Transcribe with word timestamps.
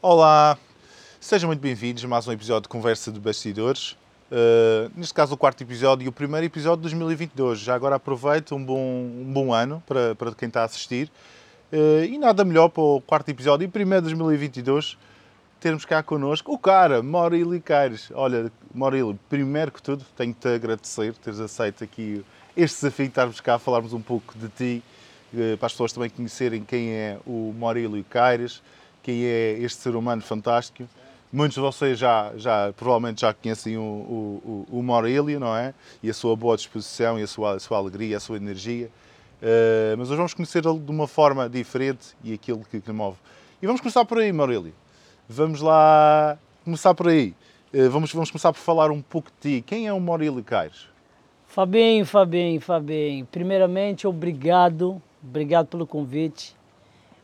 Olá, 0.00 0.56
sejam 1.18 1.48
muito 1.48 1.58
bem-vindos 1.58 2.04
a 2.04 2.06
mais 2.06 2.28
um 2.28 2.30
episódio 2.30 2.62
de 2.62 2.68
Conversa 2.68 3.10
de 3.10 3.18
Bastidores. 3.18 3.96
Uh, 4.30 4.88
neste 4.94 5.12
caso, 5.12 5.34
o 5.34 5.36
quarto 5.36 5.60
episódio 5.60 6.04
e 6.04 6.08
o 6.08 6.12
primeiro 6.12 6.46
episódio 6.46 6.76
de 6.76 6.82
2022. 6.82 7.58
Já 7.58 7.74
agora 7.74 7.96
aproveito 7.96 8.54
um 8.54 8.64
bom, 8.64 8.78
um 8.78 9.32
bom 9.32 9.52
ano 9.52 9.82
para, 9.84 10.14
para 10.14 10.32
quem 10.36 10.46
está 10.46 10.62
a 10.62 10.66
assistir. 10.66 11.10
Uh, 11.72 12.04
e 12.04 12.16
nada 12.16 12.44
melhor 12.44 12.68
para 12.68 12.80
o 12.80 13.00
quarto 13.00 13.28
episódio 13.28 13.64
e 13.64 13.68
primeiro 13.68 14.06
de 14.06 14.14
2022 14.14 14.96
termos 15.58 15.84
cá 15.84 16.00
connosco 16.00 16.52
o 16.52 16.58
cara, 16.58 17.02
Maurílio 17.02 17.60
Caires. 17.60 18.08
Olha, 18.14 18.52
Maurílio, 18.72 19.18
primeiro 19.28 19.72
que 19.72 19.82
tudo, 19.82 20.04
tenho-te 20.16 20.46
a 20.46 20.54
agradecer 20.54 21.12
teres 21.14 21.40
aceito 21.40 21.82
aqui 21.82 22.24
este 22.56 22.76
desafio 22.76 23.06
de 23.06 23.10
estarmos 23.10 23.40
cá 23.40 23.56
a 23.56 23.58
falarmos 23.58 23.92
um 23.92 24.00
pouco 24.00 24.38
de 24.38 24.48
ti, 24.50 24.82
uh, 25.34 25.56
para 25.56 25.66
as 25.66 25.72
pessoas 25.72 25.92
também 25.92 26.08
conhecerem 26.08 26.62
quem 26.62 26.90
é 26.90 27.18
o 27.26 27.52
Maurílio 27.58 28.04
Caires 28.08 28.62
quem 29.08 29.24
é 29.24 29.52
este 29.60 29.80
ser 29.80 29.96
humano 29.96 30.20
fantástico. 30.20 30.86
Muitos 31.32 31.54
de 31.54 31.62
vocês 31.62 31.98
já, 31.98 32.30
já 32.36 32.74
provavelmente 32.74 33.22
já 33.22 33.32
conhecem 33.32 33.78
o, 33.78 33.80
o, 33.80 34.66
o, 34.70 34.82
Maurílio, 34.82 35.40
não 35.40 35.56
é? 35.56 35.72
E 36.02 36.10
a 36.10 36.14
sua 36.14 36.36
boa 36.36 36.54
disposição, 36.58 37.18
e 37.18 37.22
a 37.22 37.26
sua, 37.26 37.54
a 37.54 37.58
sua 37.58 37.78
alegria, 37.78 38.18
a 38.18 38.20
sua 38.20 38.36
energia. 38.36 38.90
Uh, 39.40 39.96
mas 39.96 40.08
hoje 40.08 40.16
vamos 40.16 40.34
conhecê-lo 40.34 40.78
de 40.78 40.90
uma 40.90 41.08
forma 41.08 41.48
diferente 41.48 42.08
e 42.22 42.34
aquilo 42.34 42.60
que, 42.70 42.82
que 42.82 42.92
move. 42.92 43.16
E 43.62 43.66
vamos 43.66 43.80
começar 43.80 44.04
por 44.04 44.18
aí, 44.18 44.30
Maurílio. 44.30 44.74
Vamos 45.26 45.62
lá 45.62 46.36
começar 46.62 46.92
por 46.92 47.08
aí. 47.08 47.34
Uh, 47.72 47.88
vamos, 47.88 48.12
vamos 48.12 48.30
começar 48.30 48.52
por 48.52 48.58
falar 48.58 48.90
um 48.90 49.00
pouco 49.00 49.30
de 49.40 49.60
ti. 49.60 49.64
Quem 49.66 49.86
é 49.86 49.92
o 49.92 50.00
Maurílio 50.00 50.44
Caires? 50.44 50.86
Fabinho, 51.46 52.04
Fabinho, 52.04 52.60
Fabinho. 52.60 53.24
Primeiramente, 53.24 54.06
obrigado. 54.06 55.00
Obrigado 55.22 55.66
pelo 55.66 55.86
convite. 55.86 56.57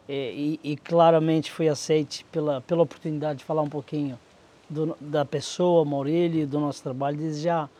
É, 0.08 0.32
e, 0.32 0.60
e, 0.62 0.76
claramente 0.76 1.50
foi 1.50 1.66
aceite 1.68 2.26
pela, 2.30 2.60
pela 2.60 2.82
oportunidade 2.82 3.38
de 3.38 3.44
falar 3.44 3.62
um 3.62 3.68
pouquinho 3.70 4.18
do, 4.68 4.94
da 5.00 5.24
pessoa, 5.24 5.84
Maurílio, 5.84 6.46
do 6.46 6.60
nosso 6.60 6.82
trabalho. 6.82 7.16
Desejar 7.16 7.70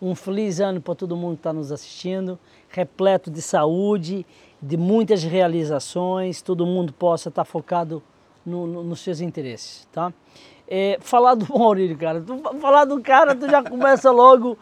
um 0.00 0.14
feliz 0.14 0.60
ano 0.60 0.80
para 0.80 0.94
todo 0.94 1.16
mundo 1.16 1.34
que 1.34 1.40
está 1.40 1.52
nos 1.52 1.72
assistindo, 1.72 2.38
repleto 2.68 3.30
de 3.30 3.42
saúde, 3.42 4.24
de 4.60 4.76
muitas 4.76 5.24
realizações, 5.24 6.40
todo 6.40 6.64
mundo 6.64 6.92
possa 6.92 7.28
estar 7.28 7.44
tá 7.44 7.50
focado 7.50 8.00
no, 8.46 8.66
no, 8.66 8.84
nos 8.84 9.00
seus 9.00 9.20
interesses, 9.20 9.86
tá? 9.92 10.12
É, 10.68 10.98
falar 11.00 11.34
do 11.34 11.46
Maurílio, 11.56 11.98
cara, 11.98 12.20
tu, 12.20 12.38
falar 12.60 12.84
do 12.84 13.00
cara, 13.00 13.34
tu 13.34 13.48
já 13.48 13.62
começa 13.62 14.10
logo 14.10 14.56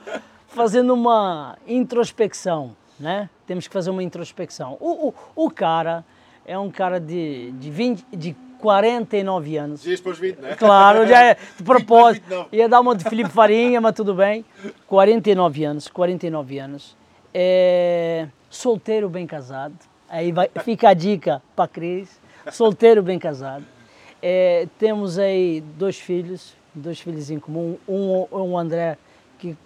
fazendo 0.48 0.94
uma 0.94 1.56
introspecção, 1.66 2.74
né? 2.98 3.28
Temos 3.46 3.68
que 3.68 3.72
fazer 3.72 3.90
uma 3.90 4.02
introspecção. 4.02 4.76
O, 4.80 5.08
o, 5.08 5.14
o 5.36 5.50
cara 5.50 6.04
é 6.44 6.58
um 6.58 6.70
cara 6.70 6.98
de, 6.98 7.52
de, 7.52 7.70
20, 7.70 8.04
de 8.12 8.36
49 8.58 9.56
anos. 9.56 9.82
Dias 9.82 10.00
para 10.00 10.12
os 10.12 10.18
20, 10.18 10.38
né? 10.38 10.54
Claro, 10.56 11.06
já 11.06 11.24
é 11.24 11.34
de 11.56 11.62
propósito. 11.62 12.46
Ia 12.52 12.68
dar 12.68 12.80
uma 12.80 12.94
de 12.94 13.04
Felipe 13.04 13.30
Farinha, 13.30 13.80
mas 13.80 13.94
tudo 13.94 14.14
bem. 14.14 14.44
49 14.86 15.64
anos, 15.64 15.88
49 15.88 16.58
anos. 16.58 16.96
É, 17.32 18.28
solteiro 18.48 19.08
bem 19.08 19.26
casado. 19.26 19.74
Aí 20.08 20.32
vai, 20.32 20.50
fica 20.64 20.88
a 20.88 20.94
dica 20.94 21.42
para 21.54 21.68
Cris. 21.68 22.20
Solteiro 22.50 23.02
bem 23.02 23.18
casado. 23.18 23.64
É, 24.22 24.66
temos 24.78 25.18
aí 25.18 25.62
dois 25.78 25.98
filhos, 25.98 26.54
dois 26.74 27.00
filhos 27.00 27.30
em 27.30 27.38
comum. 27.38 27.78
Um, 27.88 28.26
um 28.32 28.58
André, 28.58 28.98
que, 29.38 29.56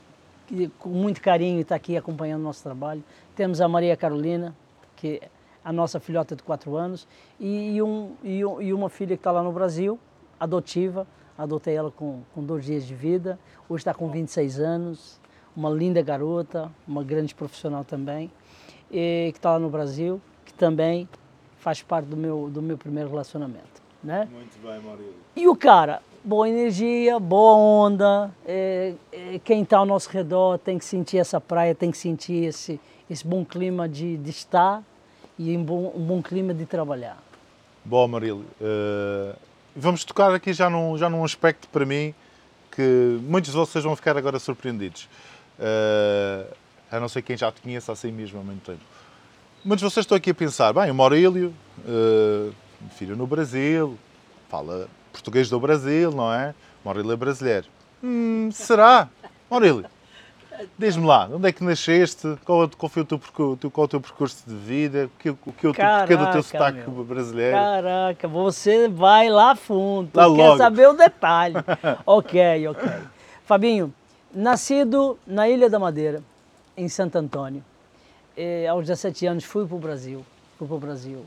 que 0.47 0.69
com 0.79 0.91
muito 0.91 1.21
carinho 1.21 1.61
está 1.61 1.75
aqui 1.75 1.97
acompanhando 1.97 2.43
o 2.43 2.45
nosso 2.45 2.63
trabalho. 2.63 3.03
Temos 3.35 3.61
a 3.61 3.67
Maria 3.67 3.97
Carolina, 3.97 4.55
que 4.97 5.21
a 5.65 5.73
nossa 5.73 5.99
filhota 5.99 6.37
de 6.37 6.43
4 6.43 6.77
anos, 6.77 7.09
e, 7.41 7.81
um, 7.81 8.13
e, 8.23 8.45
um, 8.45 8.61
e 8.61 8.73
uma 8.73 8.91
filha 8.91 9.17
que 9.17 9.21
está 9.21 9.33
lá 9.33 9.43
no 9.43 9.51
Brasil, 9.51 9.99
adotiva. 10.39 11.07
Adotei 11.37 11.75
ela 11.75 11.91
com, 11.91 12.21
com 12.33 12.45
dois 12.45 12.65
dias 12.65 12.87
de 12.87 12.95
vida, 12.95 13.39
hoje 13.69 13.81
está 13.81 13.93
com 13.93 14.09
26 14.09 14.61
anos, 14.61 15.19
uma 15.57 15.69
linda 15.69 16.01
garota, 16.01 16.71
uma 16.87 17.03
grande 17.03 17.35
profissional 17.35 17.85
também, 17.85 18.31
e, 18.91 19.31
que 19.33 19.39
está 19.39 19.53
lá 19.53 19.59
no 19.59 19.69
Brasil, 19.69 20.21
que 20.45 20.55
também 20.55 21.09
faz 21.59 21.83
parte 21.83 22.07
do 22.07 22.17
meu, 22.17 22.49
do 22.51 22.63
meu 22.63 22.79
primeiro 22.79 23.09
relacionamento. 23.09 23.83
Né? 24.03 24.29
Muito 24.31 24.59
bem, 24.63 24.81
Maurílio. 24.81 25.15
E 25.35 25.49
o 25.49 25.57
cara, 25.57 26.03
boa 26.23 26.49
energia, 26.49 27.19
boa 27.19 27.57
onda, 27.57 28.31
é, 28.47 28.95
é, 29.11 29.41
quem 29.43 29.63
está 29.63 29.79
ao 29.79 29.87
nosso 29.87 30.11
redor 30.11 30.59
tem 30.59 30.79
que 30.79 30.85
sentir 30.85 31.19
essa 31.19 31.41
praia, 31.41 31.75
tem 31.75 31.91
que 31.91 31.97
sentir 31.99 32.45
esse, 32.45 32.79
esse 33.09 33.27
bom 33.27 33.45
clima 33.45 33.89
de, 33.89 34.19
de 34.19 34.31
estar 34.31 34.85
e 35.39 35.57
um 35.57 35.65
bom, 35.65 35.93
um 35.95 36.05
bom 36.05 36.23
clima 36.23 36.55
de 36.55 36.67
trabalhar. 36.67 37.23
Bom, 37.85 38.07
Marílio, 38.09 38.47
uh, 38.61 39.37
vamos 39.77 40.05
tocar 40.05 40.33
aqui 40.33 40.53
já 40.53 40.71
num, 40.71 40.97
já 40.97 41.09
num 41.11 41.25
aspecto 41.25 41.69
para 41.69 41.85
mim 41.85 42.15
que 42.71 43.19
muitos 43.23 43.51
de 43.51 43.57
vocês 43.57 43.85
vão 43.85 43.95
ficar 43.95 44.17
agora 44.17 44.39
surpreendidos. 44.39 45.09
Uh, 45.59 46.53
a 46.91 47.01
não 47.01 47.09
ser 47.09 47.23
quem 47.23 47.37
já 47.37 47.51
te 47.51 47.61
conhece 47.61 47.91
assim 47.91 48.11
mesmo 48.11 48.41
há 48.41 48.43
muito 48.43 48.65
tempo. 48.65 48.83
Muitos 49.65 49.87
de 49.87 49.93
vocês 49.93 50.05
estão 50.05 50.17
aqui 50.17 50.31
a 50.31 50.35
pensar, 50.35 50.73
bem, 50.73 50.91
o 50.91 50.95
Maurílio, 50.95 51.55
uh, 51.81 52.53
filho 52.91 53.17
no 53.17 53.27
Brasil, 53.27 53.99
fala 54.49 54.89
português 55.13 55.49
do 55.49 55.59
Brasil, 55.59 56.11
não 56.11 56.33
é? 56.33 56.55
Maurílio 56.85 57.13
é 57.13 57.17
brasileiro. 57.17 57.67
Hum, 58.03 58.51
será? 58.53 59.09
Maurílio, 59.51 59.87
Diz-me 60.79 61.07
lá, 61.07 61.29
onde 61.33 61.49
é 61.49 61.53
que 61.53 61.63
nasceste? 61.63 62.37
Qual, 62.45 62.69
qual 62.77 62.89
foi 62.89 63.03
o 63.03 63.05
teu, 63.05 63.19
percurso, 63.19 63.71
qual 63.71 63.85
o 63.85 63.89
teu 63.89 64.01
percurso 64.01 64.45
de 64.47 64.55
vida? 64.55 65.07
O 65.07 65.19
que, 65.19 65.31
o 65.31 65.37
que, 65.37 65.67
o 65.67 65.75
Caraca, 65.75 66.07
porquê 66.07 66.17
do 66.17 66.33
teu 66.33 66.43
sotaque 66.43 66.91
meu. 66.91 67.05
brasileiro? 67.05 67.57
Caraca, 67.57 68.29
você 68.29 68.89
vai 68.89 69.29
lá 69.29 69.55
fundo, 69.55 70.11
lá 70.15 70.25
quer 70.25 70.29
logo. 70.29 70.57
saber 70.59 70.89
o 70.89 70.95
detalhe. 70.95 71.57
ok, 72.07 72.69
ok. 72.69 72.91
Fabinho, 73.45 73.93
nascido 74.35 75.19
na 75.27 75.49
Ilha 75.49 75.69
da 75.69 75.79
Madeira, 75.79 76.23
em 76.77 76.89
Santo 76.89 77.17
Antônio. 77.17 77.65
E, 78.37 78.67
aos 78.67 78.87
17 78.87 79.27
anos 79.27 79.45
fui 79.45 79.67
para 79.67 79.77
o 79.77 79.79
Brasil. 79.79 80.25
Fui 80.59 80.67
para 80.67 80.77
o 80.77 80.81
Brasil. 80.81 81.25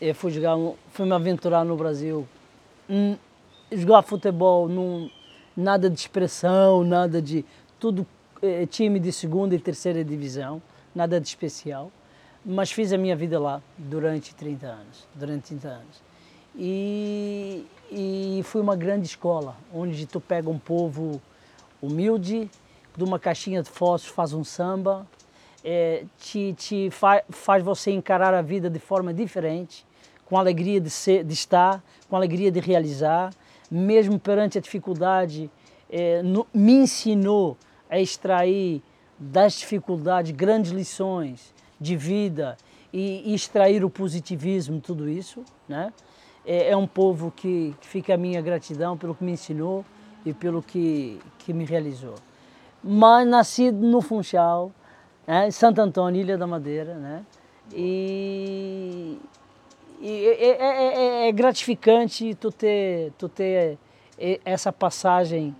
E 0.00 0.12
fui, 0.12 0.30
jogar, 0.30 0.56
fui 0.90 1.06
me 1.06 1.12
aventurar 1.12 1.64
no 1.64 1.76
Brasil. 1.76 2.26
Hum, 2.88 3.16
jogar 3.72 4.02
futebol, 4.02 4.68
num, 4.68 5.10
nada 5.56 5.88
de 5.88 5.98
expressão, 5.98 6.84
nada 6.84 7.20
de. 7.22 7.44
Tudo 7.78 8.06
eh, 8.44 8.66
time 8.66 9.00
de 9.00 9.10
segunda 9.10 9.54
e 9.54 9.58
terceira 9.58 10.04
divisão, 10.04 10.60
nada 10.94 11.18
de 11.18 11.26
especial, 11.26 11.90
mas 12.44 12.70
fiz 12.70 12.92
a 12.92 12.98
minha 12.98 13.16
vida 13.16 13.40
lá 13.40 13.62
durante 13.78 14.34
30 14.34 14.66
anos, 14.66 15.08
durante 15.14 15.44
30 15.44 15.68
anos. 15.68 16.02
E, 16.54 17.64
e 17.90 18.42
foi 18.44 18.60
uma 18.60 18.76
grande 18.76 19.06
escola, 19.06 19.56
onde 19.72 20.06
tu 20.06 20.20
pega 20.20 20.50
um 20.50 20.58
povo 20.58 21.20
humilde, 21.80 22.50
de 22.94 23.02
uma 23.02 23.18
caixinha 23.18 23.62
de 23.62 23.70
fósforos 23.70 24.14
faz 24.14 24.32
um 24.34 24.44
samba, 24.44 25.06
é, 25.64 26.04
te, 26.18 26.52
te 26.52 26.90
fa, 26.90 27.24
faz 27.30 27.64
você 27.64 27.90
encarar 27.90 28.34
a 28.34 28.42
vida 28.42 28.68
de 28.68 28.78
forma 28.78 29.14
diferente, 29.14 29.86
com 30.26 30.36
alegria 30.36 30.80
de, 30.80 30.90
ser, 30.90 31.24
de 31.24 31.32
estar, 31.32 31.82
com 32.10 32.14
alegria 32.14 32.52
de 32.52 32.60
realizar, 32.60 33.32
mesmo 33.70 34.18
perante 34.18 34.58
a 34.58 34.60
dificuldade, 34.60 35.50
é, 35.90 36.22
no, 36.22 36.46
me 36.52 36.72
ensinou 36.74 37.56
a 37.90 37.98
extrair 37.98 38.82
das 39.18 39.54
dificuldades 39.54 40.32
grandes 40.32 40.72
lições 40.72 41.54
de 41.80 41.96
vida 41.96 42.56
e, 42.92 43.30
e 43.30 43.34
extrair 43.34 43.84
o 43.84 43.90
positivismo, 43.90 44.80
tudo 44.80 45.08
isso, 45.08 45.44
né? 45.68 45.92
É, 46.46 46.70
é 46.70 46.76
um 46.76 46.86
povo 46.86 47.32
que, 47.34 47.74
que, 47.80 47.86
fica 47.86 48.14
a 48.14 48.16
minha 48.16 48.40
gratidão 48.42 48.96
pelo 48.96 49.14
que 49.14 49.24
me 49.24 49.32
ensinou 49.32 49.84
e 50.24 50.32
pelo 50.32 50.62
que, 50.62 51.18
que 51.38 51.52
me 51.52 51.64
realizou. 51.64 52.14
Mas 52.82 53.26
nascido 53.26 53.78
no 53.78 54.00
Funchal, 54.00 54.70
né? 55.26 55.50
Santo 55.50 55.80
Antônio, 55.80 56.20
Ilha 56.20 56.36
da 56.36 56.46
Madeira, 56.46 56.94
né? 56.94 57.24
E, 57.72 59.18
e 60.00 60.26
é, 60.26 60.44
é, 60.44 61.24
é, 61.24 61.28
é 61.28 61.32
gratificante 61.32 62.34
tu 62.34 62.52
ter, 62.52 63.12
tu 63.18 63.28
ter 63.28 63.78
essa 64.44 64.72
passagem 64.72 65.56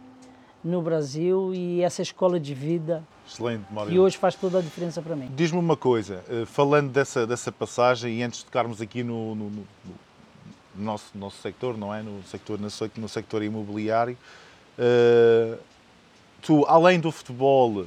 no 0.64 0.81
Brasil 0.81 1.52
e 1.55 1.82
essa 1.82 2.00
escola 2.00 2.40
de 2.40 2.55
vida 2.55 3.05
Excelente, 3.26 3.64
E 3.88 3.99
hoje 3.99 4.19
faz 4.19 4.34
toda 4.34 4.58
a 4.58 4.62
diferença 4.62 5.00
para 5.00 5.16
mim. 5.16 5.31
Diz-me 5.34 5.58
uma 5.58 5.76
coisa, 5.76 6.22
eh, 6.28 6.44
falando 6.44 6.90
dessa, 6.90 7.26
dessa 7.26 7.50
passagem 7.50 8.19
e 8.19 8.22
antes 8.22 8.40
de 8.40 8.44
tocarmos 8.44 8.82
aqui 8.82 9.02
no, 9.02 9.34
no, 9.34 9.50
no, 9.50 9.66
no 9.84 10.84
nosso, 10.84 11.06
nosso 11.14 11.40
sector, 11.40 11.76
não 11.76 11.93
é? 11.93 12.02
No 12.02 12.22
sector, 12.25 12.58
no, 12.58 12.69
no 12.96 13.08
sector 13.08 13.43
imobiliário, 13.43 14.16
uh, 14.78 15.58
tu, 16.43 16.67
além 16.67 17.00
do 17.00 17.10
futebol, 17.10 17.81
uh, 17.81 17.87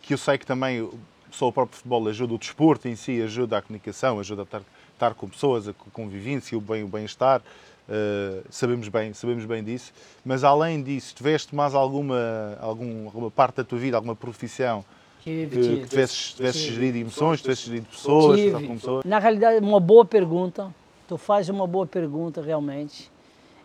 que 0.00 0.14
eu 0.14 0.18
sei 0.18 0.38
que 0.38 0.46
também 0.46 0.88
só 1.30 1.48
o 1.48 1.52
próprio 1.52 1.76
futebol 1.76 2.08
ajuda, 2.08 2.32
o 2.32 2.38
desporto 2.38 2.88
em 2.88 2.96
si 2.96 3.20
ajuda 3.20 3.58
a 3.58 3.62
comunicação, 3.62 4.18
ajuda 4.20 4.42
a 4.42 4.44
estar, 4.44 4.62
estar 4.94 5.14
com 5.14 5.28
pessoas, 5.28 5.68
a 5.68 5.74
convivência, 5.92 6.56
o 6.56 6.60
bem-estar, 6.60 7.40
o 7.40 7.42
bem 7.42 7.50
Uh, 7.86 8.42
sabemos 8.48 8.88
bem, 8.88 9.12
sabemos 9.12 9.44
bem 9.44 9.62
disso, 9.62 9.92
mas 10.24 10.42
além 10.42 10.82
disso, 10.82 11.14
tiveste 11.14 11.54
mais 11.54 11.74
alguma, 11.74 12.56
algum, 12.60 13.06
alguma 13.06 13.30
parte 13.30 13.56
da 13.56 13.64
tua 13.64 13.78
vida, 13.78 13.96
alguma 13.96 14.16
profissão 14.16 14.84
que, 15.22 15.46
que 15.46 15.86
tivesses, 15.86 16.32
tivesses 16.32 16.60
gerido 16.62 16.98
emoções, 16.98 17.42
tivesses 17.42 17.64
gerido 17.64 17.86
pessoas, 17.86 18.40
pessoas? 18.40 19.04
Na 19.04 19.18
realidade, 19.18 19.58
uma 19.64 19.80
boa 19.80 20.04
pergunta, 20.04 20.74
tu 21.06 21.18
fazes 21.18 21.50
uma 21.50 21.66
boa 21.66 21.86
pergunta 21.86 22.40
realmente. 22.40 23.12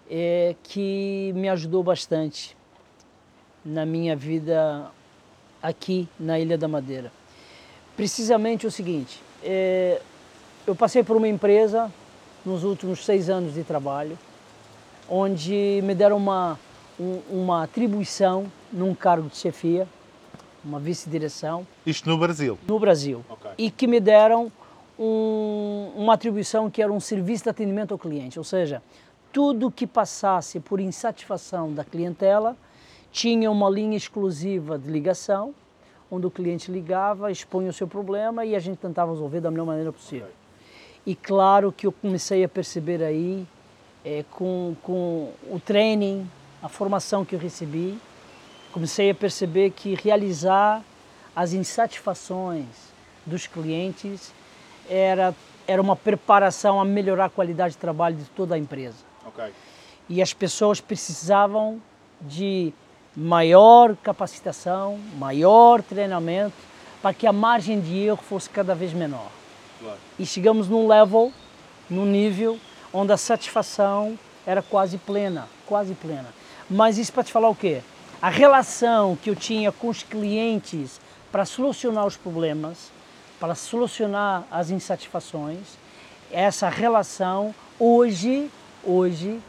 é, 0.10 0.56
que 0.64 1.32
me 1.36 1.48
ajudou 1.50 1.84
bastante 1.84 2.58
na 3.64 3.86
minha 3.86 4.16
vida 4.16 4.90
aqui 5.62 6.08
na 6.20 6.40
Ilha 6.40 6.58
da 6.58 6.68
Madeira. 6.68 7.12
Precisamente 7.96 8.66
o 8.66 8.72
seguinte, 8.72 9.22
é, 9.44 10.02
eu 10.66 10.76
passei 10.76 11.04
por 11.04 11.16
uma 11.16 11.28
empresa 11.28 11.92
nos 12.50 12.64
últimos 12.64 13.06
seis 13.06 13.30
anos 13.30 13.54
de 13.54 13.64
trabalho, 13.64 14.18
onde 15.08 15.82
me 15.84 15.94
deram 15.94 16.18
uma, 16.18 16.60
um, 17.00 17.22
uma 17.30 17.64
atribuição 17.64 18.52
num 18.74 18.96
cargo 18.96 19.30
de 19.30 19.38
chefia, 19.38 19.88
uma 20.66 20.80
vice-direção. 20.80 21.66
Isto 21.86 22.10
no 22.10 22.18
Brasil? 22.18 22.58
No 22.68 22.80
Brasil. 22.80 23.24
Okay. 23.30 23.52
E 23.58 23.72
que 23.72 23.88
me 23.88 24.00
deram 24.00 24.52
um, 24.98 25.92
uma 25.96 26.16
atribuição 26.16 26.70
que 26.70 26.82
era 26.82 26.92
um 26.92 27.00
serviço 27.00 27.44
de 27.44 27.50
atendimento 27.52 27.94
ao 27.94 28.00
cliente, 28.00 28.40
ou 28.40 28.44
seja, 28.44 28.82
tudo 29.32 29.70
que 29.70 29.86
passasse 29.86 30.60
por 30.60 30.80
insatisfação 30.80 31.72
da 31.72 31.84
clientela 31.84 32.58
tinha 33.12 33.50
uma 33.50 33.70
linha 33.70 33.96
exclusiva 33.96 34.78
de 34.78 34.90
ligação, 34.90 35.54
onde 36.12 36.26
o 36.26 36.32
cliente 36.32 36.72
ligava, 36.72 37.32
expunha 37.32 37.70
o 37.70 37.74
seu 37.74 37.88
problema 37.88 38.44
e 38.44 38.56
a 38.56 38.60
gente 38.60 38.78
tentava 38.78 39.12
resolver 39.12 39.40
da 39.40 39.52
melhor 39.52 39.66
maneira 39.66 39.94
possível. 39.94 40.26
Okay. 40.26 40.39
E 41.10 41.16
claro 41.16 41.72
que 41.72 41.88
eu 41.88 41.92
comecei 41.92 42.44
a 42.44 42.48
perceber 42.48 43.02
aí, 43.02 43.44
é, 44.06 44.24
com, 44.30 44.76
com 44.84 45.32
o 45.50 45.60
training, 45.60 46.30
a 46.62 46.70
formação 46.70 47.26
que 47.26 47.34
eu 47.34 47.40
recebi, 47.40 47.98
comecei 48.72 49.10
a 49.10 49.16
perceber 49.16 49.72
que 49.72 49.96
realizar 49.96 50.84
as 51.36 51.52
insatisfações 51.52 52.68
dos 53.26 53.48
clientes 53.48 54.32
era, 54.88 55.34
era 55.68 55.82
uma 55.82 55.96
preparação 55.96 56.80
a 56.80 56.86
melhorar 56.86 57.26
a 57.26 57.30
qualidade 57.32 57.74
de 57.74 57.80
trabalho 57.80 58.16
de 58.16 58.26
toda 58.26 58.54
a 58.54 58.58
empresa. 58.60 59.04
Okay. 59.30 59.52
E 60.08 60.22
as 60.22 60.32
pessoas 60.32 60.80
precisavam 60.80 61.82
de 62.22 62.72
maior 63.18 63.96
capacitação, 63.96 65.00
maior 65.18 65.82
treinamento, 65.82 66.54
para 67.02 67.16
que 67.16 67.26
a 67.26 67.34
margem 67.34 67.82
de 67.82 67.98
erro 67.98 68.22
fosse 68.22 68.48
cada 68.48 68.76
vez 68.76 68.94
menor. 68.94 69.39
Claro. 69.80 69.98
E 70.18 70.26
chegamos 70.26 70.68
num 70.68 70.88
level, 70.88 71.32
num 71.90 72.06
nível, 72.06 72.60
onde 72.94 73.12
a 73.12 73.18
satisfação 73.18 74.18
era 74.46 74.62
quase 74.62 74.98
plena, 74.98 75.48
quase 75.66 75.94
plena. 75.94 76.34
Mas 76.70 76.98
isso 76.98 77.14
para 77.14 77.24
te 77.24 77.32
falar 77.32 77.50
o 77.50 77.56
quê? 77.56 77.82
A 78.22 78.30
relação 78.30 79.16
que 79.16 79.30
eu 79.30 79.36
tinha 79.36 79.72
com 79.72 79.88
os 79.88 80.04
clientes 80.04 81.00
para 81.32 81.46
solucionar 81.46 82.06
os 82.06 82.18
problemas 82.18 82.92
para 83.40 83.56
solucionar 83.56 84.44
as 84.52 84.70
insatisfações. 84.70 85.78
Essa 86.30 86.70
relação 86.70 87.56
hoje, 87.80 88.52
hoje 88.84 89.40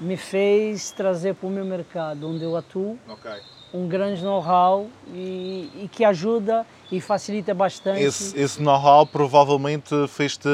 me 0.00 0.16
fez 0.16 0.90
trazer 0.90 1.34
para 1.34 1.46
o 1.48 1.50
meu 1.50 1.64
mercado 1.64 2.28
onde 2.28 2.44
eu 2.44 2.56
atuo 2.56 2.98
okay. 3.08 3.40
Um 3.72 3.88
grande 3.88 4.22
know-how 4.22 4.86
e, 5.12 5.70
e, 5.82 5.88
que 5.90 6.04
ajuda 6.04 6.66
e 6.90 7.00
facilita 7.00 7.54
bastante. 7.54 8.02
Esse, 8.02 8.38
esse 8.38 8.62
know-how 8.62 9.06
provavelmente 9.06 9.94
fez-te, 10.08 10.48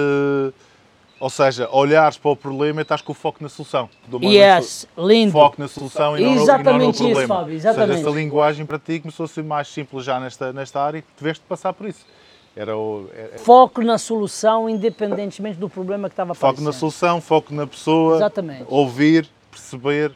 ou 1.19 1.29
seja, 1.29 1.69
olhares 1.73 2.17
para 2.17 2.31
o 2.31 2.37
problema 2.37 2.81
e 2.81 2.83
estás 2.83 3.03
com 3.03 3.13
o 3.13 3.15
foco 3.15 3.39
na 3.43 3.49
solução. 3.49 3.89
Yes, 4.23 4.87
lindo. 4.97 5.33
Foco 5.33 5.57
na 5.59 5.69
solução 5.69 6.17
e 6.17 6.23
não, 6.23 6.35
exatamente 6.35 7.03
no, 7.03 7.09
e 7.09 7.09
não 7.09 7.09
no 7.11 7.15
problema. 7.17 7.21
Isso, 7.21 7.29
Fábio, 7.29 7.55
exatamente. 7.55 7.91
Ou 7.91 7.97
seja, 7.97 8.09
essa 8.09 8.19
linguagem 8.19 8.67
para 8.67 8.79
ti 8.79 9.01
começou 9.01 9.25
a 9.25 9.29
ser 9.29 9.43
mais 9.43 9.69
simples 9.69 10.05
já 10.05 10.21
nesta, 10.21 10.53
nesta 10.53 10.81
área 10.81 10.99
e 10.99 11.05
tiveste 11.17 11.43
de 11.43 11.49
passar 11.49 11.73
por 11.73 11.89
isso. 11.89 12.07
Era 12.55 12.77
o, 12.77 13.09
era... 13.13 13.33
É, 13.33 13.35
é 13.35 13.39
foco 13.39 13.83
na 13.83 13.99
solução, 13.99 14.69
independentemente 14.69 15.59
do 15.59 15.69
problema 15.69 16.09
que 16.09 16.13
estava 16.13 16.33
aparecendo. 16.33 16.57
Foco 16.57 16.65
na 16.65 16.73
solução, 16.73 17.21
foco 17.21 17.55
na 17.55 17.67
pessoa, 17.67 18.17
Exatamente. 18.17 18.65
ouvir, 18.69 19.29
perceber 19.51 20.13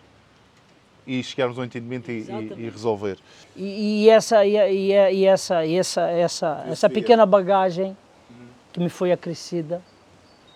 e 1.06 1.22
chegarmos 1.22 1.58
ao 1.58 1.64
entendimento 1.64 2.10
e, 2.10 2.26
e, 2.56 2.68
resolver. 2.70 3.18
E, 3.56 4.04
e, 4.04 4.10
essa, 4.10 4.44
e, 4.44 4.56
e, 4.92 5.24
essa, 5.24 5.66
essa, 5.66 6.02
essa, 6.10 6.64
essa 6.68 6.90
pequena 6.90 7.26
bagagem 7.26 7.96
que 8.72 8.80
me 8.80 8.88
foi 8.88 9.12
acrescida 9.12 9.82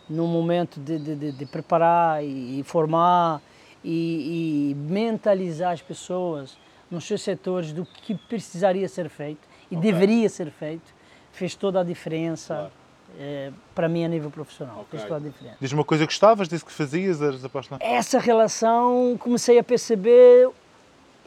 no 0.08 0.26
momento 0.26 0.80
de, 0.80 0.98
de, 0.98 1.32
de 1.32 1.46
preparar 1.46 2.24
e, 2.24 2.62
formar 2.64 3.42
e, 3.84 4.74
mentalizar 4.78 5.72
as 5.72 5.82
pessoas 5.82 6.56
nos 6.90 7.04
seus 7.04 7.22
setores 7.22 7.72
do 7.72 7.84
que 7.84 8.14
precisaria 8.14 8.88
ser 8.88 9.08
feito 9.08 9.46
e 9.70 9.76
okay. 9.76 9.92
deveria 9.92 10.28
ser 10.28 10.50
feito 10.50 10.94
fez 11.32 11.54
toda 11.54 11.80
a 11.80 11.84
diferença 11.84 12.54
claro. 12.54 12.72
É, 13.18 13.50
para 13.74 13.88
mim 13.88 14.04
a 14.04 14.08
nível 14.08 14.30
profissional. 14.30 14.80
Okay. 14.82 14.98
Fez 14.98 15.02
toda 15.04 15.16
a 15.16 15.30
diferença. 15.30 15.56
Diz 15.60 15.72
uma 15.72 15.84
coisa 15.84 16.04
que 16.06 16.12
gostavas, 16.12 16.48
disse 16.48 16.64
que 16.64 16.72
fazias, 16.72 17.22
eras 17.22 17.44
apaixonado? 17.44 17.82
Essa 17.82 18.18
relação 18.18 19.16
comecei 19.18 19.58
a 19.58 19.64
perceber 19.64 20.48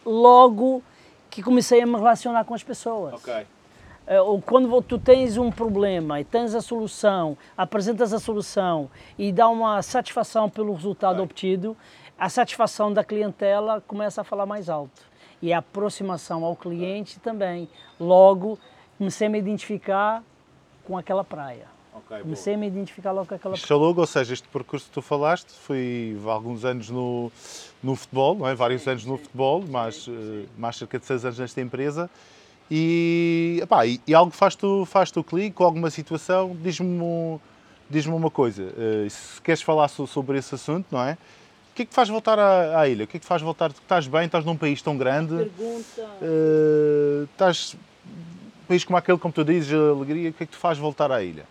logo 0.06 0.84
que 1.30 1.44
comecei 1.44 1.82
a 1.82 1.86
me 1.86 1.96
relacionar 1.96 2.44
com 2.46 2.54
as 2.54 2.64
pessoas. 2.64 3.16
Okay. 3.16 3.46
É, 4.08 4.18
quando 4.46 4.82
tu 4.82 4.98
tens 4.98 5.38
um 5.38 5.52
problema 5.52 6.20
e 6.20 6.24
tens 6.24 6.56
a 6.56 6.62
solução, 6.62 7.38
apresentas 7.56 8.12
a 8.14 8.20
solução 8.20 8.90
e 9.18 9.32
dá 9.32 9.48
uma 9.48 9.82
satisfação 9.82 10.50
pelo 10.50 10.74
resultado 10.74 11.22
okay. 11.22 11.26
obtido, 11.26 11.78
a 12.18 12.28
satisfação 12.28 12.92
da 12.92 13.04
clientela 13.04 13.82
começa 13.88 14.22
a 14.22 14.24
falar 14.24 14.46
mais 14.46 14.70
alto. 14.70 15.10
E 15.42 15.54
a 15.54 15.60
aproximação 15.60 16.44
ao 16.44 16.56
cliente 16.56 17.20
também. 17.20 17.70
Logo, 18.00 18.60
comecei 18.98 19.28
a 19.28 19.30
me 19.30 19.40
identificar 19.40 20.22
com 20.84 20.98
aquela 20.98 21.24
praia. 21.24 21.79
Okay, 22.06 22.22
comecei 22.22 22.54
boa. 22.54 22.58
a 22.58 22.60
me 22.60 22.68
identificar 22.68 23.12
logo 23.12 23.28
com 23.28 23.36
aquela 23.36 23.54
praia. 23.54 23.68
Xalogo, 23.68 24.02
ou 24.02 24.08
seja, 24.08 24.34
este 24.34 24.48
percurso 24.48 24.88
que 24.88 24.92
tu 24.92 25.02
falaste 25.02 25.52
foi 25.52 26.18
alguns 26.26 26.66
anos 26.66 26.90
no, 26.90 27.32
no 27.82 27.96
futebol, 27.96 28.36
não 28.36 28.48
é? 28.48 28.56
vários 28.56 28.84
sim, 28.84 28.92
anos 28.92 29.04
sim. 29.04 29.10
no 29.10 29.18
futebol, 29.18 29.64
mais, 29.68 30.08
uh, 30.08 30.46
mais 30.58 30.78
cerca 30.78 31.00
de 31.00 31.06
seis 31.06 31.26
anos 31.26 31.40
nesta 31.40 31.62
empresa. 31.62 32.10
E, 32.70 33.60
epá, 33.64 33.86
e, 33.86 34.00
e 34.06 34.14
algo 34.14 34.32
faz-te 34.32 34.66
faz 34.86 35.12
o 35.16 35.24
clique 35.24 35.56
com 35.56 35.64
alguma 35.64 35.90
situação, 35.90 36.56
diz-me 36.62 37.40
diz 37.90 38.06
uma 38.06 38.30
coisa, 38.30 38.64
uh, 38.64 39.10
se 39.10 39.42
queres 39.42 39.62
falar 39.62 39.88
sobre 39.88 40.38
esse 40.38 40.54
assunto, 40.54 40.86
não 40.92 41.02
é? 41.02 41.14
O 41.72 41.76
que 41.80 41.84
é 41.84 41.86
que 41.86 41.94
faz 41.94 42.10
voltar 42.10 42.38
à, 42.38 42.82
à 42.82 42.88
ilha? 42.90 43.06
O 43.06 43.08
que 43.08 43.18
é 43.18 43.20
que 43.20 43.26
faz 43.26 43.42
voltar? 43.42 43.72
Estás 43.72 44.06
bem? 44.06 44.26
Estás 44.26 44.44
num 44.44 44.58
país 44.58 44.82
tão 44.82 44.98
grande? 44.98 45.36
Pergunta. 45.36 46.02
Uh, 46.22 47.24
estás 47.24 47.76
país 48.68 48.84
como 48.84 48.98
aquele, 48.98 49.18
como 49.18 49.34
tu 49.34 49.44
dizes, 49.44 49.74
alegria, 49.74 50.30
o 50.30 50.34
que 50.34 50.44
é 50.44 50.46
que 50.46 50.52
tu 50.52 50.60
faz 50.60 50.78
voltar 50.78 51.12
à 51.12 51.24
ilha? 51.24 51.46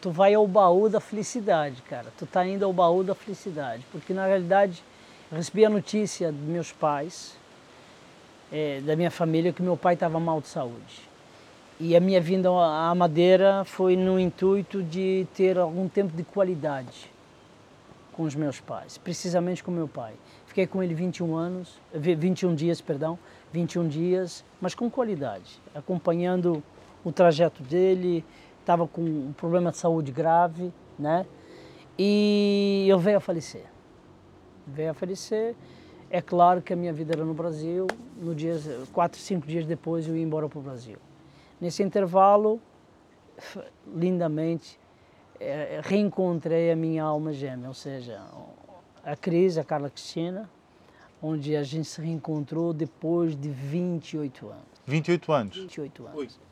Tu 0.00 0.10
vai 0.10 0.34
ao 0.34 0.46
baú 0.46 0.88
da 0.88 1.00
felicidade, 1.00 1.82
cara. 1.82 2.06
Tu 2.18 2.26
tá 2.26 2.46
indo 2.46 2.64
ao 2.64 2.72
baú 2.72 3.02
da 3.02 3.14
felicidade. 3.14 3.84
Porque, 3.90 4.14
na 4.14 4.26
realidade, 4.26 4.82
eu 5.30 5.36
recebi 5.36 5.64
a 5.64 5.70
notícia 5.70 6.30
dos 6.30 6.48
meus 6.48 6.72
pais, 6.72 7.36
é, 8.52 8.80
da 8.80 8.94
minha 8.94 9.10
família, 9.10 9.52
que 9.52 9.62
meu 9.62 9.76
pai 9.76 9.94
estava 9.94 10.20
mal 10.20 10.40
de 10.40 10.48
saúde. 10.48 11.06
E 11.78 11.94
a 11.94 12.00
minha 12.00 12.20
vinda 12.20 12.48
à 12.48 12.94
Madeira 12.94 13.64
foi 13.64 13.96
no 13.96 14.18
intuito 14.18 14.82
de 14.82 15.26
ter 15.34 15.58
algum 15.58 15.88
tempo 15.88 16.16
de 16.16 16.22
qualidade 16.22 17.10
com 18.14 18.22
os 18.22 18.34
meus 18.34 18.58
pais, 18.60 18.96
precisamente 18.96 19.62
com 19.62 19.70
meu 19.70 19.86
pai. 19.86 20.14
Fiquei 20.46 20.66
com 20.66 20.82
ele 20.82 20.94
21 20.94 21.36
anos, 21.36 21.78
21 21.92 22.54
dias, 22.54 22.80
perdão, 22.80 23.18
21 23.52 23.88
dias, 23.88 24.42
mas 24.58 24.74
com 24.74 24.88
qualidade, 24.88 25.60
acompanhando 25.74 26.62
o 27.04 27.12
trajeto 27.12 27.62
dele, 27.62 28.24
estava 28.66 28.88
com 28.88 29.00
um 29.00 29.32
problema 29.32 29.70
de 29.70 29.76
saúde 29.76 30.10
grave, 30.10 30.72
né? 30.98 31.24
E 31.96 32.84
eu 32.88 32.98
veio 32.98 33.18
a 33.18 33.20
falecer. 33.20 33.64
Veio 34.66 34.90
a 34.90 34.94
falecer. 34.94 35.54
É 36.10 36.20
claro 36.20 36.60
que 36.60 36.72
a 36.72 36.76
minha 36.76 36.92
vida 36.92 37.14
era 37.14 37.24
no 37.24 37.32
Brasil. 37.32 37.86
No 38.20 38.34
dia, 38.34 38.60
quatro, 38.92 39.20
cinco 39.20 39.46
dias 39.46 39.64
depois 39.64 40.08
eu 40.08 40.16
ia 40.16 40.22
embora 40.22 40.48
para 40.48 40.58
o 40.58 40.62
Brasil. 40.62 40.98
Nesse 41.60 41.82
intervalo, 41.84 42.60
lindamente, 43.86 44.80
é, 45.38 45.80
reencontrei 45.84 46.72
a 46.72 46.76
minha 46.76 47.04
alma 47.04 47.32
gêmea, 47.32 47.68
ou 47.68 47.74
seja, 47.74 48.20
a 49.04 49.14
Cris, 49.14 49.56
a 49.56 49.64
Carla 49.64 49.88
Cristina, 49.88 50.50
onde 51.22 51.54
a 51.54 51.62
gente 51.62 51.86
se 51.86 52.00
reencontrou 52.00 52.72
depois 52.72 53.36
de 53.36 53.48
28 53.48 54.48
anos. 54.48 54.64
28 54.86 55.32
anos? 55.32 55.56
28 55.56 56.06
anos. 56.06 56.18
Oi. 56.18 56.45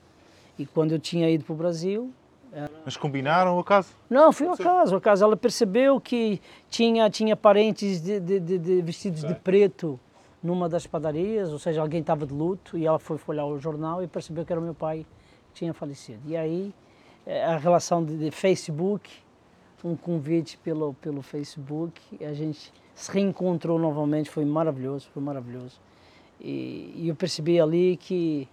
E 0.58 0.66
quando 0.66 0.92
eu 0.92 0.98
tinha 0.98 1.28
ido 1.30 1.44
para 1.44 1.52
o 1.52 1.56
Brasil... 1.56 2.12
Era... 2.52 2.70
Mas 2.84 2.96
combinaram 2.96 3.56
o 3.56 3.58
acaso? 3.58 3.88
Não, 4.08 4.32
foi 4.32 4.46
um 4.46 4.52
acaso. 4.52 4.94
acaso. 4.94 5.24
Ela 5.24 5.36
percebeu 5.36 6.00
que 6.00 6.40
tinha, 6.70 7.10
tinha 7.10 7.34
parentes 7.34 8.00
de, 8.00 8.20
de, 8.20 8.38
de, 8.38 8.58
de 8.58 8.82
vestidos 8.82 9.24
de 9.24 9.34
preto 9.34 9.98
numa 10.40 10.68
das 10.68 10.86
padarias, 10.86 11.50
ou 11.50 11.58
seja, 11.58 11.80
alguém 11.80 12.00
estava 12.00 12.26
de 12.26 12.34
luto 12.34 12.76
e 12.76 12.86
ela 12.86 12.98
foi 12.98 13.18
olhar 13.26 13.46
o 13.46 13.58
jornal 13.58 14.02
e 14.02 14.06
percebeu 14.06 14.44
que 14.44 14.52
era 14.52 14.60
o 14.60 14.64
meu 14.64 14.74
pai 14.74 15.06
que 15.48 15.54
tinha 15.54 15.72
falecido. 15.72 16.20
E 16.26 16.36
aí 16.36 16.72
eh, 17.26 17.42
a 17.42 17.56
relação 17.56 18.04
de, 18.04 18.16
de 18.18 18.30
Facebook, 18.30 19.10
um 19.82 19.96
convite 19.96 20.58
pelo, 20.58 20.94
pelo 20.94 21.22
Facebook, 21.22 22.00
a 22.24 22.32
gente 22.32 22.72
se 22.94 23.10
reencontrou 23.10 23.78
novamente, 23.78 24.30
foi 24.30 24.44
maravilhoso, 24.44 25.08
foi 25.12 25.22
maravilhoso. 25.22 25.80
E, 26.40 26.92
e, 26.96 27.08
eu 27.08 27.14
percebi 27.14 27.60
ali 27.60 27.96
que 27.96 28.48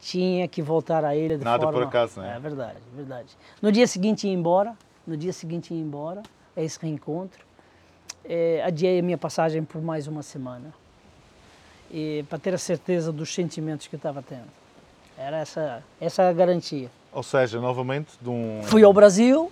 tinha 0.00 0.46
que 0.48 0.62
voltar 0.62 1.04
à 1.04 1.16
ilha 1.16 1.36
de 1.38 1.44
Nada 1.44 1.64
forma... 1.64 1.80
por 1.80 1.88
acaso, 1.88 2.20
né? 2.20 2.34
É 2.36 2.40
verdade, 2.40 2.78
verdade. 2.94 3.36
No 3.60 3.72
dia 3.72 3.86
seguinte 3.86 4.26
ia 4.26 4.32
embora, 4.32 4.76
no 5.06 5.16
dia 5.16 5.32
seguinte 5.32 5.74
ia 5.74 5.80
embora, 5.80 6.22
é 6.56 6.64
esse 6.64 6.78
reencontro. 6.80 7.40
é, 8.24 8.62
adiei 8.64 8.98
a 8.98 9.02
minha 9.02 9.18
passagem 9.18 9.64
por 9.64 9.80
mais 9.82 10.06
uma 10.06 10.22
semana. 10.22 10.72
E 11.90 12.24
para 12.28 12.38
ter 12.38 12.52
a 12.52 12.58
certeza 12.58 13.10
dos 13.10 13.32
sentimentos 13.32 13.86
que 13.86 13.94
eu 13.94 13.98
estava 13.98 14.22
tendo. 14.22 14.48
Era 15.16 15.38
essa, 15.38 15.82
essa 16.00 16.28
a 16.28 16.32
garantia. 16.32 16.90
Ou 17.12 17.22
seja, 17.22 17.58
novamente, 17.60 18.12
de 18.20 18.28
um... 18.28 18.60
Fui 18.64 18.84
ao 18.84 18.92
Brasil 18.92 19.50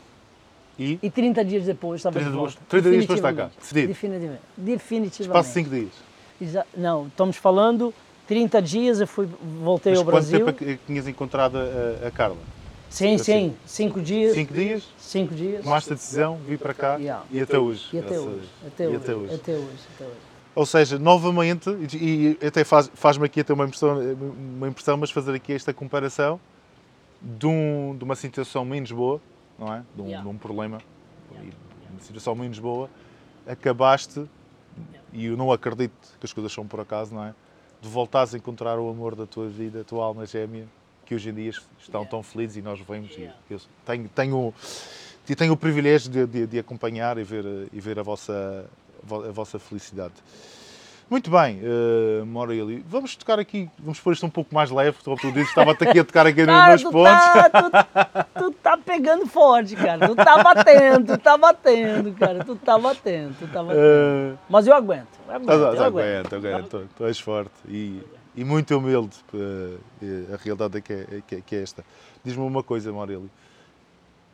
e, 0.79 0.99
e 1.03 1.11
30 1.11 1.45
dias 1.45 1.65
depois 1.65 2.01
estava 2.01 2.15
30 2.17 2.31
de 2.31 2.37
volta. 2.37 2.59
30 2.69 2.91
dias 2.91 3.01
depois 3.03 3.19
está 3.19 3.33
cá, 3.33 3.51
decidido. 3.59 3.89
Definitivamente. 3.89 4.43
Definitivamente. 4.57 5.23
Espaço 5.23 5.49
de 5.49 5.55
5 5.55 5.71
dias. 5.71 5.93
Exa 6.41 6.67
não, 6.77 7.07
estamos 7.07 7.37
falando 7.37 7.95
30 8.27 8.63
dias, 8.63 9.01
eu 9.01 9.07
fui, 9.07 9.29
voltei 9.63 9.93
Mas 9.93 9.99
ao 9.99 10.05
Brasil. 10.05 10.41
quanto 10.45 10.59
tempo 10.59 10.71
é 10.71 10.79
tinhas 10.87 11.07
encontrado 11.07 11.57
a, 11.59 12.09
a 12.09 12.11
Carla? 12.11 12.37
Sim, 12.89 13.15
assim, 13.17 13.25
sim, 13.25 13.57
cinco 13.67 14.01
dias. 14.01 14.35
Cinco 14.35 14.55
dias? 14.55 14.89
Cinco 14.99 15.35
dias. 15.35 15.65
Tomaste 15.65 15.93
a 15.93 15.95
decisão, 15.95 16.39
vi 16.47 16.57
para 16.57 16.73
cá 16.73 16.97
yeah. 16.97 17.25
e 17.31 17.41
até 17.41 17.59
hoje. 17.59 17.89
E 17.93 17.99
até 17.99 18.19
hoje. 18.19 18.49
Até, 18.67 18.89
hoje, 18.89 18.97
até 18.97 19.15
hoje. 19.15 19.35
Até 19.35 19.53
hoje. 19.53 19.65
Até 19.95 20.05
hoje. 20.05 20.17
Ou 20.55 20.65
seja, 20.65 20.99
novamente, 20.99 21.69
e, 21.71 22.39
e 22.41 22.47
até 22.47 22.65
faz-me 22.65 22.97
faz 22.97 23.23
aqui 23.23 23.41
até 23.41 23.53
uma 23.53 23.67
impressão, 23.67 23.99
uma 24.57 24.69
impressão, 24.69 24.97
mas 24.97 25.11
fazer 25.11 25.35
aqui 25.35 25.53
esta 25.53 25.75
comparação 25.75 26.41
de, 27.21 27.47
um, 27.47 27.95
de 27.97 28.05
uma 28.05 28.15
situação 28.15 28.65
menos 28.65 28.91
boa, 28.91 29.21
não 29.59 29.73
é? 29.75 29.83
De 29.95 30.01
um, 30.01 30.07
yeah. 30.07 30.23
de 30.23 30.35
um 30.35 30.39
problema, 30.39 30.79
yeah. 31.33 31.51
uma 31.91 32.01
situação 32.01 32.35
menos 32.35 32.59
boa, 32.59 32.89
acabaste, 33.47 34.25
e 35.13 35.27
eu 35.27 35.37
não 35.37 35.53
acredito 35.53 36.17
que 36.19 36.25
as 36.25 36.33
coisas 36.33 36.51
são 36.53 36.67
por 36.67 36.81
acaso, 36.81 37.15
não 37.15 37.25
é? 37.25 37.35
De 37.87 37.93
voltares 37.93 38.35
a 38.35 38.37
encontrar 38.37 38.81
o 38.81 38.91
amor 38.91 39.15
da 39.15 39.27
tua 39.27 39.47
vida, 39.49 39.83
a 39.83 39.85
tua 39.85 40.05
alma 40.05 40.27
gêmea, 40.27 40.67
que 41.05 41.15
hoje 41.15 41.31
em 41.31 41.35
dia 41.35 41.53
estão 41.79 42.05
tão 42.05 42.21
felizes 42.21 42.57
e 42.57 42.63
nós 42.63 42.81
vemos. 42.81 43.17
E 43.17 43.31
eu 43.49 43.61
tenho, 43.85 44.09
tenho, 44.09 44.55
tenho 45.37 45.53
o 45.53 45.57
privilégio 45.57 46.11
de, 46.11 46.27
de, 46.27 46.47
de 46.49 46.59
acompanhar 46.59 47.17
e 47.17 47.23
ver, 47.23 47.45
e 47.73 47.81
ver 47.81 47.97
a, 48.01 48.03
vossa, 48.03 48.69
a 49.09 49.31
vossa 49.31 49.61
felicidade. 49.61 50.15
Muito 51.09 51.31
bem, 51.31 51.61
uh, 51.61 52.23
eh, 52.23 52.25
Morelli, 52.25 52.85
vamos 52.89 53.15
tocar 53.15 53.39
aqui, 53.39 53.71
vamos 53.79 54.01
pôr 54.01 54.13
isto 54.13 54.27
um 54.27 54.31
pouco 54.31 54.53
mais 54.53 54.73
leve, 54.73 54.97
como 55.05 55.17
tu 55.17 55.31
dizes, 55.31 55.51
estava 55.51 55.71
aqui 55.71 56.01
a 56.01 56.05
tocar 56.05 56.27
aqui 56.27 56.45
nos 56.45 56.67
meus 56.67 56.83
pontos. 56.83 57.25
Tá, 57.53 58.25
tu, 58.25 58.41
tu, 58.41 58.51
tá 58.61 58.77
pegando 58.77 59.25
forte, 59.25 59.77
cara, 59.77 60.09
tu 60.09 60.17
tá 60.17 60.43
batendo, 60.43 61.07
tu 61.07 61.19
tá 61.19 61.39
batendo, 61.39 62.13
cara, 62.13 62.45
tu 62.45 62.57
tá 62.57 62.77
batendo, 62.77 63.37
tu 63.39 63.47
tá 63.47 63.63
batendo. 63.63 64.35
Uh, 64.35 64.39
Mas 64.49 64.67
eu 64.67 64.75
aguento, 64.75 65.07
eu 65.29 65.35
aguento, 65.35 65.51
eu 65.51 65.67
aguento. 65.67 65.83
aguento, 65.83 66.35
aguento, 66.35 66.69
tu, 66.71 66.89
tu 66.97 67.07
és 67.07 67.21
forte 67.21 67.55
e, 67.69 68.03
e 68.35 68.43
muito 68.43 68.77
humilde, 68.77 69.17
uh, 69.33 69.79
a 70.35 70.37
realidade 70.43 70.79
é 70.79 70.81
que 70.81 70.93
é, 70.93 71.23
que 71.25 71.35
é, 71.37 71.41
que 71.41 71.55
é 71.55 71.63
esta. 71.63 71.85
Diz-me 72.25 72.43
uma 72.43 72.65
coisa, 72.65 72.91
Morelli, 72.91 73.31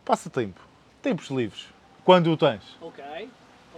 passa 0.07 0.31
tempo, 0.31 0.59
tempos 1.02 1.29
livres, 1.29 1.67
quando 2.02 2.33
o 2.33 2.37
tens? 2.37 2.62
Ok 2.81 3.29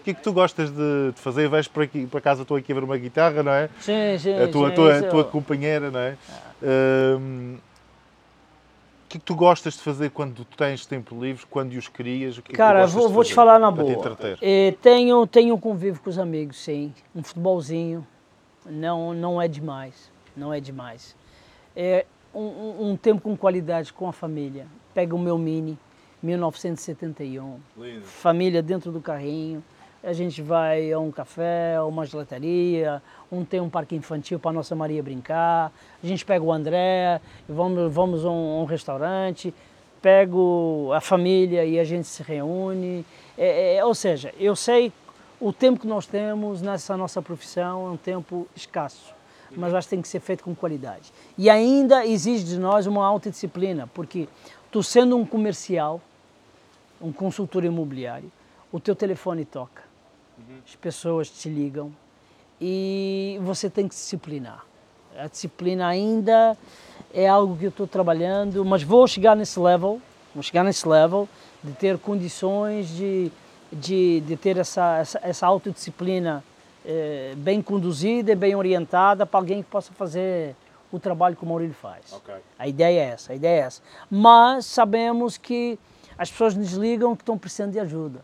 que 0.04 0.10
é 0.10 0.14
que 0.14 0.22
tu 0.22 0.32
gostas 0.32 0.70
de, 0.70 1.12
de 1.12 1.20
fazer? 1.20 1.48
Vais 1.48 1.66
para, 1.66 1.84
aqui, 1.84 2.06
para 2.06 2.20
casa, 2.20 2.42
estou 2.42 2.56
aqui 2.58 2.70
a 2.70 2.74
ver 2.74 2.84
uma 2.84 2.98
guitarra, 2.98 3.42
não 3.42 3.52
é? 3.52 3.70
Sim, 3.80 4.18
sim. 4.18 4.34
A 4.34 4.46
tua, 4.48 4.68
sim, 4.68 4.74
tua, 4.74 5.02
tua 5.04 5.24
companheira, 5.24 5.90
não 5.90 5.98
é? 5.98 6.16
Ah. 6.30 7.18
Um, 7.18 7.56
o 7.56 9.08
que 9.08 9.16
é 9.16 9.20
que 9.20 9.24
tu 9.24 9.34
gostas 9.34 9.74
de 9.74 9.80
fazer 9.80 10.10
quando 10.10 10.44
tens 10.44 10.84
tempo 10.84 11.18
livre, 11.18 11.46
quando 11.48 11.72
os 11.72 11.88
crias? 11.88 12.38
Que 12.40 12.52
é 12.52 12.56
Cara, 12.56 12.86
vou, 12.86 13.08
vou 13.08 13.24
te 13.24 13.32
falar 13.32 13.58
na 13.58 13.70
boa. 13.70 14.16
Te 14.16 14.36
é, 14.42 14.72
tenho, 14.82 15.26
tenho 15.26 15.56
convívio 15.56 16.00
com 16.02 16.10
os 16.10 16.18
amigos, 16.18 16.58
sim. 16.58 16.92
Um 17.14 17.22
futebolzinho 17.22 18.06
não, 18.66 19.14
não 19.14 19.40
é 19.40 19.48
demais. 19.48 20.10
Não 20.36 20.52
é 20.52 20.60
demais. 20.60 21.16
É 21.74 22.04
um, 22.34 22.90
um 22.90 22.96
tempo 22.96 23.22
com 23.22 23.36
qualidade 23.36 23.92
com 23.92 24.08
a 24.08 24.12
família. 24.12 24.66
Pega 24.92 25.14
o 25.14 25.18
meu 25.18 25.38
Mini, 25.38 25.78
1971. 26.22 27.58
Lindo. 27.76 28.02
Família 28.04 28.62
dentro 28.62 28.92
do 28.92 29.00
carrinho 29.00 29.62
a 30.04 30.12
gente 30.12 30.42
vai 30.42 30.92
a 30.92 30.98
um 30.98 31.10
café, 31.10 31.76
a 31.76 31.84
uma 31.84 32.04
gelateria, 32.04 33.02
um 33.32 33.44
tem 33.44 33.60
um 33.60 33.70
parque 33.70 33.96
infantil 33.96 34.38
para 34.38 34.50
a 34.50 34.54
nossa 34.54 34.74
Maria 34.74 35.02
brincar, 35.02 35.72
a 36.02 36.06
gente 36.06 36.24
pega 36.24 36.44
o 36.44 36.52
André, 36.52 37.20
vamos, 37.48 37.92
vamos 37.92 38.24
a 38.24 38.30
um, 38.30 38.60
um 38.60 38.64
restaurante, 38.64 39.52
pego 40.02 40.90
a 40.92 41.00
família 41.00 41.64
e 41.64 41.78
a 41.78 41.84
gente 41.84 42.06
se 42.06 42.22
reúne. 42.22 43.04
É, 43.38 43.76
é, 43.76 43.84
ou 43.84 43.94
seja, 43.94 44.32
eu 44.38 44.54
sei 44.54 44.92
o 45.40 45.52
tempo 45.52 45.80
que 45.80 45.86
nós 45.86 46.06
temos 46.06 46.60
nessa 46.60 46.96
nossa 46.96 47.22
profissão 47.22 47.86
é 47.86 47.90
um 47.90 47.96
tempo 47.96 48.46
escasso, 48.54 49.14
mas 49.56 49.72
acho 49.72 49.88
que 49.88 49.94
tem 49.94 50.02
que 50.02 50.08
ser 50.08 50.20
feito 50.20 50.44
com 50.44 50.54
qualidade. 50.54 51.10
E 51.38 51.48
ainda 51.48 52.04
exige 52.04 52.44
de 52.44 52.58
nós 52.58 52.86
uma 52.86 53.06
autodisciplina, 53.06 53.88
porque 53.94 54.28
tu 54.70 54.82
sendo 54.82 55.16
um 55.16 55.24
comercial, 55.24 55.98
um 57.00 57.10
consultor 57.10 57.64
imobiliário, 57.64 58.30
o 58.70 58.78
teu 58.78 58.94
telefone 58.94 59.46
toca 59.46 59.83
as 60.66 60.76
pessoas 60.76 61.28
te 61.28 61.48
ligam 61.48 61.92
e 62.60 63.38
você 63.42 63.68
tem 63.68 63.88
que 63.88 63.94
disciplinar. 63.94 64.64
A 65.18 65.26
disciplina 65.26 65.86
ainda 65.86 66.56
é 67.12 67.28
algo 67.28 67.56
que 67.56 67.66
eu 67.66 67.70
estou 67.70 67.86
trabalhando, 67.86 68.64
mas 68.64 68.82
vou 68.82 69.06
chegar 69.06 69.36
nesse 69.36 69.58
level, 69.60 70.00
vou 70.34 70.42
chegar 70.42 70.64
nesse 70.64 70.88
level 70.88 71.28
de 71.62 71.72
ter 71.72 71.98
condições 71.98 72.88
de, 72.88 73.30
de, 73.72 74.20
de 74.20 74.36
ter 74.36 74.56
essa, 74.56 74.98
essa, 74.98 75.20
essa 75.22 75.46
autodisciplina 75.46 76.42
eh, 76.84 77.34
bem 77.36 77.62
conduzida 77.62 78.32
e 78.32 78.34
bem 78.34 78.54
orientada 78.54 79.24
para 79.24 79.40
alguém 79.40 79.62
que 79.62 79.68
possa 79.70 79.92
fazer 79.92 80.56
o 80.90 80.98
trabalho 80.98 81.36
que 81.36 81.44
o 81.44 81.46
Maurílio 81.46 81.74
faz. 81.74 82.12
Okay. 82.12 82.36
A 82.58 82.68
ideia 82.68 83.00
é 83.00 83.04
essa, 83.04 83.32
a 83.32 83.36
ideia 83.36 83.62
é 83.62 83.66
essa. 83.66 83.82
Mas 84.10 84.66
sabemos 84.66 85.36
que 85.36 85.78
as 86.18 86.30
pessoas 86.30 86.54
nos 86.54 86.72
ligam 86.72 87.16
que 87.16 87.22
estão 87.22 87.38
precisando 87.38 87.72
de 87.72 87.80
ajuda. 87.80 88.20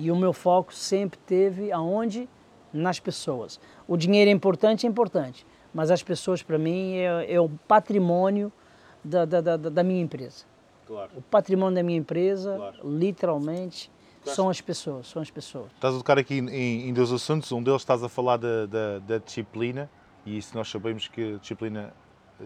E 0.00 0.10
o 0.10 0.16
meu 0.16 0.32
foco 0.32 0.72
sempre 0.74 1.18
teve 1.26 1.70
aonde? 1.70 2.26
Nas 2.72 2.98
pessoas. 2.98 3.60
O 3.86 3.96
dinheiro 3.98 4.30
é 4.30 4.32
importante, 4.32 4.86
é 4.86 4.88
importante, 4.88 5.44
mas 5.74 5.90
as 5.90 6.02
pessoas 6.02 6.42
para 6.42 6.56
mim 6.56 6.94
é, 6.94 7.34
é, 7.34 7.40
o 7.40 7.50
patrimônio 7.68 8.50
da, 9.04 9.24
da, 9.24 9.40
da, 9.40 9.56
da 9.56 9.82
minha 9.82 10.00
empresa. 10.00 10.46
Claro. 10.86 11.10
O 11.16 11.20
patrimônio 11.20 11.74
da 11.74 11.82
minha 11.82 11.98
empresa, 11.98 12.56
claro. 12.56 12.78
literalmente, 12.98 13.90
claro. 14.22 14.36
são 14.36 14.48
as 14.48 14.60
pessoas, 14.60 15.08
são 15.08 15.20
as 15.20 15.30
pessoas. 15.30 15.66
Estás 15.74 15.94
a 15.94 15.98
tocar 15.98 16.16
aqui 16.16 16.38
em, 16.38 16.88
em 16.88 16.94
dois 16.94 17.12
assuntos, 17.12 17.52
um 17.52 17.62
deles 17.62 17.82
estás 17.82 18.02
a 18.02 18.08
falar 18.08 18.38
da, 18.38 18.66
da, 18.66 18.98
da 19.00 19.18
disciplina, 19.18 19.90
e 20.24 20.38
isso 20.38 20.56
nós 20.56 20.70
sabemos 20.70 21.08
que 21.08 21.34
a 21.34 21.38
disciplina, 21.38 21.92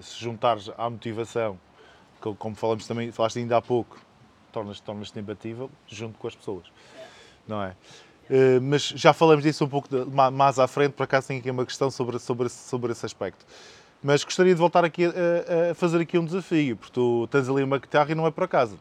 se 0.00 0.18
juntares 0.18 0.70
à 0.76 0.90
motivação, 0.90 1.60
como 2.38 2.56
falamos 2.56 2.86
também, 2.86 3.12
falaste 3.12 3.38
ainda 3.38 3.58
há 3.58 3.62
pouco, 3.62 4.00
tornas-te 4.50 4.82
tornas 4.82 5.14
imbatível 5.14 5.70
junto 5.86 6.18
com 6.18 6.26
as 6.26 6.34
pessoas 6.34 6.64
não 7.46 7.62
é? 7.62 7.70
Uh, 8.30 8.60
mas 8.62 8.82
já 8.88 9.12
falamos 9.12 9.44
disso 9.44 9.64
um 9.64 9.68
pouco 9.68 9.88
de, 9.88 10.04
mais 10.32 10.58
à 10.58 10.66
frente, 10.66 10.92
por 10.92 11.02
acaso 11.02 11.28
tenho 11.28 11.40
aqui 11.40 11.50
uma 11.50 11.66
questão 11.66 11.90
sobre, 11.90 12.18
sobre, 12.18 12.48
sobre 12.48 12.92
esse 12.92 13.04
aspecto. 13.04 13.44
Mas 14.02 14.24
gostaria 14.24 14.54
de 14.54 14.58
voltar 14.58 14.84
aqui 14.84 15.04
a, 15.06 15.70
a 15.70 15.74
fazer 15.74 16.00
aqui 16.00 16.18
um 16.18 16.24
desafio, 16.24 16.76
porque 16.76 16.92
tu 16.92 17.26
tens 17.30 17.48
ali 17.48 17.62
uma 17.62 17.78
guitarra 17.78 18.12
e 18.12 18.14
não 18.14 18.26
é 18.26 18.30
por 18.30 18.44
acaso 18.44 18.78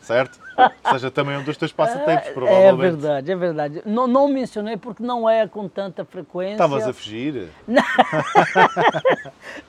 certo? 0.00 0.38
Ou 0.84 0.92
seja, 0.92 1.10
também 1.10 1.34
é 1.34 1.38
um 1.38 1.42
dos 1.42 1.56
teus 1.56 1.72
passatempos, 1.72 2.28
é 2.28 2.32
provavelmente. 2.32 2.72
É 2.72 2.90
verdade, 2.90 3.32
é 3.32 3.36
verdade. 3.36 3.82
Não, 3.86 4.06
não 4.06 4.28
mencionei 4.28 4.76
porque 4.76 5.02
não 5.02 5.28
é 5.28 5.46
com 5.46 5.68
tanta 5.68 6.04
frequência. 6.04 6.52
Estavas 6.52 6.86
a 6.86 6.92
fugir? 6.92 7.48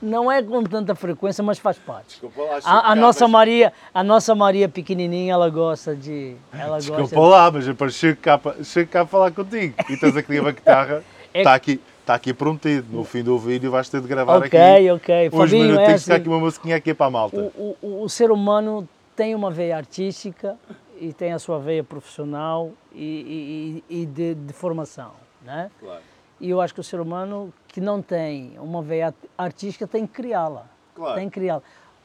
não 0.02 0.30
é 0.32 0.42
com 0.42 0.64
tanta 0.64 0.94
frequência, 0.94 1.44
mas 1.44 1.58
faz 1.60 1.78
parte. 1.78 2.10
Desculpa 2.10 2.42
lá, 2.42 2.60
a, 2.64 2.92
a 2.92 2.96
nossa 2.96 3.28
Maria, 3.28 3.72
a 3.94 4.04
nossa 4.04 4.36
Maria 4.36 4.68
pequenininha, 4.68 5.34
ela 5.34 5.50
gosta 5.50 5.96
de... 5.96 6.36
Ela 6.52 6.78
Desculpa 6.78 7.02
gosta 7.02 7.20
lá, 7.20 7.52
mas 7.52 7.68
eu 7.68 7.90
chego 7.90 8.20
cá, 8.22 8.40
chego 8.64 8.92
cá 8.92 9.02
a 9.02 9.06
falar 9.06 9.32
contigo 9.32 9.74
e 9.90 9.98
tens 9.98 10.16
aqui 10.18 10.40
uma 10.40 10.52
guitarra, 10.52 11.04
é... 11.34 11.40
está 11.40 11.54
aqui... 11.54 11.80
Está 12.04 12.16
aqui 12.16 12.34
prometido. 12.34 12.86
No 12.92 13.06
fim 13.06 13.24
do 13.24 13.40
vídeo 13.40 13.72
vais 13.72 13.88
ter 13.88 14.02
de 14.02 14.10
gravar 14.10 14.36
okay, 14.36 14.60
aqui. 14.60 14.92
Ok, 14.92 14.92
ok. 14.92 15.28
Uns 15.30 15.38
Fabinho, 15.38 15.64
minutinhos, 15.68 15.90
é 15.90 15.94
assim, 15.94 16.12
aqui 16.12 16.28
uma 16.28 16.40
musiquinha 16.40 16.76
aqui 16.76 16.94
para 16.94 17.06
a 17.06 17.10
malta. 17.10 17.38
O, 17.56 17.78
o, 17.82 18.04
o 18.04 18.10
ser 18.10 18.30
humano 18.30 18.86
tem 19.16 19.36
uma 19.36 19.52
veia 19.52 19.78
artística 19.78 20.58
e 21.00 21.14
tem 21.14 21.34
a 21.34 21.40
sua 21.40 21.60
veia 21.60 21.84
profissional 21.84 22.72
e, 22.94 23.84
e, 23.90 24.02
e 24.02 24.06
de, 24.06 24.36
de, 24.36 24.54
formação, 24.54 25.12
né? 25.42 25.70
Claro. 25.80 26.02
E 26.40 26.50
eu 26.50 26.60
acho 26.60 26.74
que 26.74 26.80
o 26.80 26.84
ser 26.84 27.00
humano 27.00 27.54
que 27.68 27.80
não 27.80 28.02
tem 28.02 28.54
uma 28.58 28.82
veia 28.82 29.14
artística 29.38 29.88
tem 29.88 30.06
que 30.06 30.14
criá-la. 30.14 30.66
Claro. 30.96 31.16
Tem 31.16 31.30
que 31.30 31.40
criá-la. 31.40 31.62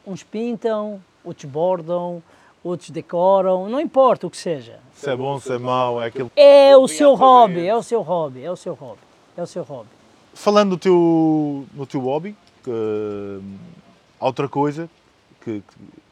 Uns 0.06 0.22
pintam, 0.22 1.02
outros 1.24 1.50
bordam, 1.50 2.22
outros 2.62 2.90
decoram, 2.90 3.68
não 3.68 3.80
importa 3.80 4.26
o 4.26 4.30
que 4.30 4.36
seja. 4.36 4.78
Se 4.92 5.10
é 5.10 5.16
bom, 5.16 5.40
se 5.40 5.52
é 5.52 5.58
mau, 5.58 6.00
é 6.00 6.06
aquilo. 6.06 6.30
É 6.36 6.76
o 6.76 6.86
seu 6.86 7.14
hobby, 7.14 7.66
é 7.66 7.74
o 7.74 7.82
seu 7.82 8.02
hobby, 8.02 8.44
é 8.44 8.50
o 8.50 8.56
seu 8.56 8.74
hobby, 8.74 9.00
é 9.36 9.42
o 9.42 9.46
seu 9.46 9.62
hobby. 9.62 9.88
Falando 10.34 10.70
no 10.70 10.78
teu, 10.78 11.66
no 11.74 11.86
teu 11.86 12.00
hobby, 12.00 12.36
que, 12.62 13.40
há 14.20 14.26
outra 14.26 14.48
coisa 14.48 14.88
que, 15.40 15.62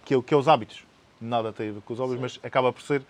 que, 0.04 0.14
é, 0.14 0.22
que 0.22 0.34
é 0.34 0.36
os 0.36 0.48
hábitos 0.48 0.85
nada 1.20 1.52
tem 1.52 1.70
a 1.70 1.72
ver 1.72 1.80
com 1.82 1.92
os 1.92 1.98
hobbies, 1.98 2.20
mas 2.20 2.40
acaba 2.42 2.72
por 2.72 2.82
ser 2.82 3.02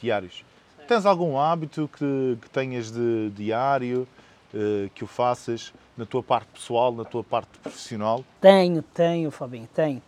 diários. 0.00 0.44
Sim. 0.78 0.86
Tens 0.86 1.06
algum 1.06 1.38
hábito 1.38 1.88
que, 1.96 2.38
que 2.40 2.50
tenhas 2.50 2.90
de 2.90 3.30
diário, 3.30 4.06
uh, 4.54 4.90
que 4.94 5.04
o 5.04 5.06
faças 5.06 5.72
na 5.96 6.04
tua 6.04 6.22
parte 6.22 6.48
pessoal, 6.48 6.92
na 6.92 7.04
tua 7.04 7.24
parte 7.24 7.58
profissional? 7.58 8.24
Tenho, 8.40 8.82
tenho, 8.82 9.30
Fabinho, 9.30 9.68
tenho. 9.74 10.02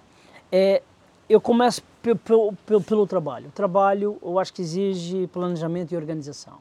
É, 0.53 0.83
eu 1.29 1.41
começo 1.41 1.83
pelo, 2.03 2.53
pelo, 2.67 2.83
pelo 2.83 3.07
trabalho. 3.07 3.49
O 3.49 3.53
trabalho, 3.53 4.19
eu 4.23 4.39
acho 4.39 4.53
que 4.53 4.63
exige 4.63 5.27
planejamento 5.29 5.93
e 5.93 5.97
organização. 5.97 6.61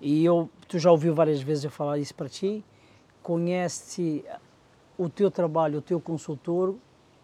e 0.00 0.24
eu, 0.24 0.50
tu 0.68 0.78
já 0.78 0.90
ouviu 0.90 1.14
várias 1.14 1.40
vezes 1.40 1.64
eu 1.64 1.70
falar 1.70 1.98
isso 1.98 2.14
para 2.14 2.28
ti, 2.28 2.64
conhece 3.22 4.24
o 4.98 5.08
teu 5.08 5.30
trabalho, 5.30 5.78
o 5.78 5.82
teu 5.82 6.00
consultor, 6.00 6.74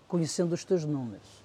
conhecendo 0.09 0.53
os 0.53 0.65
teus 0.65 0.85
números. 0.85 1.45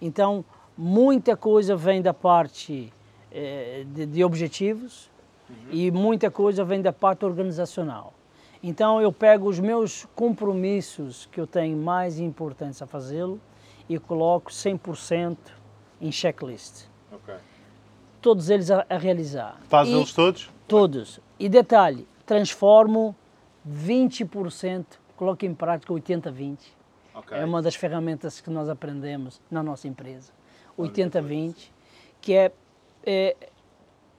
Então, 0.00 0.44
muita 0.80 1.36
coisa 1.36 1.76
vem 1.76 2.00
da 2.00 2.14
parte 2.14 2.90
eh, 3.30 3.84
de, 3.86 4.06
de, 4.06 4.24
objetivos 4.24 5.10
uhum. 5.48 5.56
e 5.70 5.90
muita 5.90 6.30
coisa 6.30 6.64
vem 6.64 6.80
da 6.80 6.90
parte 6.90 7.22
organizacional. 7.22 8.14
Então, 8.62 8.98
eu 9.00 9.12
pego 9.12 9.46
os 9.46 9.60
meus 9.60 10.06
compromissos 10.14 11.28
que 11.30 11.38
eu 11.38 11.46
tenho 11.46 11.76
mais 11.76 12.18
importantes 12.18 12.80
a 12.80 12.86
fazê-lo 12.86 13.38
e 13.90 13.98
coloco 13.98 14.50
100% 14.50 15.36
em 16.00 16.10
checklist. 16.10 16.86
Okay. 17.12 17.36
Todos 18.22 18.48
eles 18.48 18.70
a, 18.70 18.86
a 18.88 18.96
realizar. 18.96 19.60
Faz 19.68 19.86
eles 19.86 20.14
todos? 20.14 20.50
Todos. 20.66 21.20
E 21.38 21.46
detalhe, 21.48 22.08
transformo 22.24 23.14
20%, 23.70 24.84
coloco 25.14 25.44
em 25.44 25.54
prática 25.54 25.92
80-20. 25.92 26.58
Okay. 27.16 27.38
É 27.38 27.44
uma 27.44 27.60
das 27.60 27.74
ferramentas 27.74 28.40
que 28.40 28.48
nós 28.48 28.68
aprendemos 28.70 29.42
na 29.50 29.62
nossa 29.62 29.86
empresa. 29.86 30.39
80-20, 30.82 31.70
que 32.20 32.34
é, 32.34 32.52
é 33.04 33.36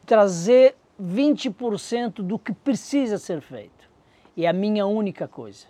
trazer 0.05 0.75
20% 1.01 2.21
do 2.21 2.37
que 2.37 2.53
precisa 2.53 3.17
ser 3.17 3.41
feito. 3.41 3.89
E 4.35 4.45
é 4.45 4.49
a 4.49 4.53
minha 4.53 4.85
única 4.85 5.27
coisa. 5.27 5.65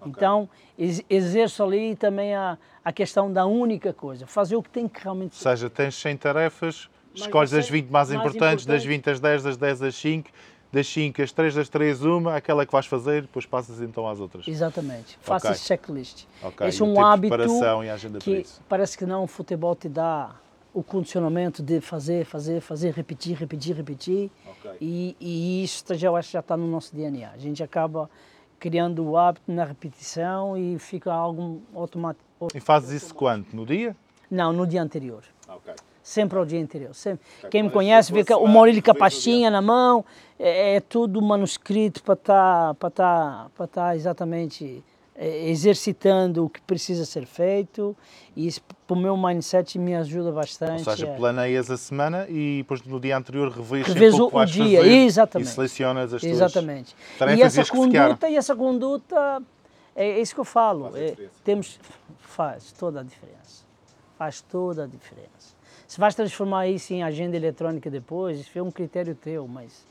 Okay. 0.00 0.10
Então, 0.10 0.48
ex 0.78 1.04
exerço 1.10 1.62
ali 1.62 1.94
também 1.94 2.34
a, 2.34 2.56
a 2.84 2.92
questão 2.92 3.30
da 3.32 3.44
única 3.44 3.92
coisa, 3.92 4.26
fazer 4.26 4.56
o 4.56 4.62
que 4.62 4.70
tem 4.70 4.88
que 4.88 5.02
realmente 5.02 5.36
ser. 5.36 5.48
Ou 5.48 5.56
seja, 5.56 5.70
tens 5.70 5.94
100 5.96 6.16
tarefas, 6.16 6.88
Mas 7.12 7.22
escolhes 7.22 7.52
as 7.52 7.68
20 7.68 7.90
mais, 7.90 8.08
mais 8.08 8.20
importantes, 8.20 8.64
das 8.64 8.84
20 8.84 9.10
às 9.10 9.20
10, 9.20 9.42
das 9.42 9.56
10 9.56 9.82
às 9.82 9.94
5, 9.94 10.30
das 10.72 10.86
5 10.86 11.20
às 11.22 11.32
3, 11.32 11.54
das 11.54 11.68
3 11.68 12.02
uma, 12.04 12.36
aquela 12.36 12.64
que 12.64 12.72
vais 12.72 12.86
fazer, 12.86 13.22
depois 13.22 13.44
passas 13.44 13.80
então 13.80 14.08
às 14.08 14.20
outras. 14.20 14.46
Exatamente. 14.46 15.18
Faça 15.20 15.48
okay. 15.48 15.56
esse 15.56 15.66
checklist. 15.66 16.24
Okay. 16.42 16.68
Esse 16.68 16.82
é 16.82 16.84
um 16.84 17.04
hábito 17.04 17.36
que 18.20 18.46
parece 18.68 18.96
que 18.96 19.04
não 19.04 19.24
o 19.24 19.26
futebol 19.26 19.74
te 19.74 19.88
dá 19.88 20.36
o 20.72 20.82
condicionamento 20.82 21.62
de 21.62 21.80
fazer, 21.80 22.24
fazer, 22.24 22.60
fazer, 22.60 22.94
repetir, 22.94 23.36
repetir, 23.36 23.74
repetir. 23.74 24.30
Okay. 24.58 24.76
E, 24.80 25.16
e, 25.20 25.64
isso 25.64 25.84
já, 25.94 26.08
eu 26.08 26.16
acho 26.16 26.30
já 26.30 26.40
está 26.40 26.56
no 26.56 26.66
nosso 26.68 26.94
DNA. 26.94 27.30
A 27.30 27.38
gente 27.38 27.62
acaba 27.62 28.08
criando 28.58 29.04
o 29.04 29.16
hábito 29.16 29.50
na 29.50 29.64
repetição 29.64 30.56
e 30.56 30.78
fica 30.78 31.12
algo 31.12 31.60
automático. 31.74 32.24
E 32.54 32.60
fazes 32.60 33.02
isso 33.02 33.14
quando? 33.14 33.46
No 33.52 33.66
dia? 33.66 33.96
Não, 34.30 34.52
no 34.52 34.66
dia 34.66 34.80
anterior. 34.80 35.24
Sempre 36.10 36.40
ao 36.40 36.44
dia 36.44 36.60
anterior. 36.60 36.92
Sempre. 36.92 37.24
Quem 37.52 37.62
me 37.62 37.70
conhece 37.70 38.12
vê 38.12 38.24
que 38.24 38.34
o 38.34 38.48
Maurílio 38.48 38.82
com 38.82 38.90
a 38.90 38.94
pastinha 38.96 39.48
na 39.48 39.62
mão, 39.62 40.04
é, 40.36 40.74
é 40.74 40.80
tudo 40.80 41.22
manuscrito 41.22 42.02
para 42.02 42.14
estar 42.14 42.74
tá, 42.74 42.90
tá, 42.90 43.46
estar 43.52 43.66
tá 43.68 43.94
exatamente 43.94 44.82
é, 45.14 45.48
exercitando 45.48 46.46
o 46.46 46.50
que 46.50 46.60
precisa 46.62 47.04
ser 47.04 47.26
feito 47.26 47.96
e 48.34 48.48
isso 48.48 48.60
para 48.88 48.96
o 48.96 48.98
meu 48.98 49.16
mindset 49.16 49.78
me 49.78 49.94
ajuda 49.94 50.32
bastante. 50.32 50.80
Ou 50.80 50.96
seja, 50.96 51.06
é. 51.06 51.16
planeias 51.16 51.70
a 51.70 51.76
semana 51.76 52.26
e 52.28 52.56
depois 52.56 52.82
no 52.82 52.98
dia 52.98 53.16
anterior 53.16 53.48
revês 53.52 54.18
o, 54.18 54.30
o 54.32 54.44
dia, 54.44 54.84
exatamente. 54.84 55.46
e 55.46 55.52
selecionas 55.52 56.12
as 56.12 56.24
exatamente. 56.24 56.96
tuas 57.18 57.38
e 57.38 57.40
essa 57.40 57.64
conduta 57.70 58.28
e 58.28 58.34
essa 58.34 58.56
conduta 58.56 59.40
é, 59.94 60.08
é 60.08 60.20
isso 60.20 60.34
que 60.34 60.40
eu 60.40 60.44
falo. 60.44 60.90
Faz, 60.90 60.96
é, 60.96 61.16
temos 61.44 61.78
faz 62.18 62.72
toda 62.72 62.98
a 62.98 63.04
diferença. 63.04 63.64
Faz 64.18 64.40
toda 64.40 64.82
a 64.82 64.86
diferença. 64.88 65.59
Se 65.90 65.98
vais 65.98 66.14
transformar 66.14 66.68
isso 66.68 66.94
em 66.94 67.02
agenda 67.02 67.36
eletrônica 67.36 67.90
depois, 67.90 68.38
isso 68.38 68.56
é 68.56 68.62
um 68.62 68.70
critério 68.70 69.12
teu, 69.12 69.48
mas 69.48 69.84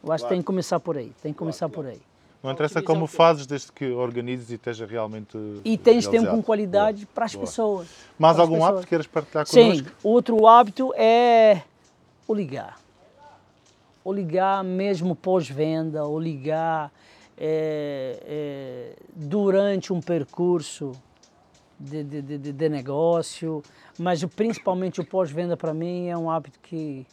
eu 0.00 0.12
acho 0.12 0.22
claro. 0.22 0.22
que 0.22 0.28
tem 0.28 0.38
que 0.38 0.46
começar 0.46 0.78
por 0.78 0.96
aí. 0.96 1.12
Tem 1.20 1.32
que 1.32 1.38
começar 1.40 1.68
claro, 1.68 1.82
claro. 1.82 1.96
por 1.96 2.00
aí. 2.00 2.06
Não 2.44 2.52
interessa 2.52 2.80
como 2.80 3.08
fazes, 3.08 3.44
desde 3.44 3.72
que 3.72 3.90
organizes 3.90 4.52
e 4.52 4.54
esteja 4.54 4.86
realmente. 4.86 5.36
E 5.64 5.76
tens 5.76 6.06
tempo 6.06 6.30
com 6.30 6.40
qualidade 6.40 7.06
Boa. 7.06 7.08
para 7.12 7.24
as 7.24 7.34
Boa. 7.34 7.44
pessoas. 7.44 7.88
Mais 8.16 8.38
algum 8.38 8.54
pessoas. 8.54 8.68
hábito 8.68 8.82
que 8.84 8.88
queiras 8.90 9.06
partilhar 9.08 9.44
connosco? 9.44 9.88
Sim, 9.88 9.94
outro 10.04 10.46
hábito 10.46 10.94
é 10.96 11.62
o 12.28 12.34
ligar. 12.34 12.78
O 14.04 14.12
ligar 14.12 14.62
mesmo 14.62 15.16
pós-venda, 15.16 16.06
o 16.06 16.20
ligar 16.20 16.92
é, 17.36 18.22
é, 18.24 18.92
durante 19.12 19.92
um 19.92 20.00
percurso 20.00 20.92
de, 21.82 22.04
de, 22.04 22.38
de, 22.38 22.52
de 22.52 22.68
negócio, 22.68 23.62
mas 23.98 24.24
principalmente 24.24 25.00
o 25.00 25.04
pós-venda 25.04 25.56
para 25.56 25.74
mim 25.74 26.08
é 26.08 26.16
um 26.16 26.30
hábito 26.30 26.58
que, 26.62 27.06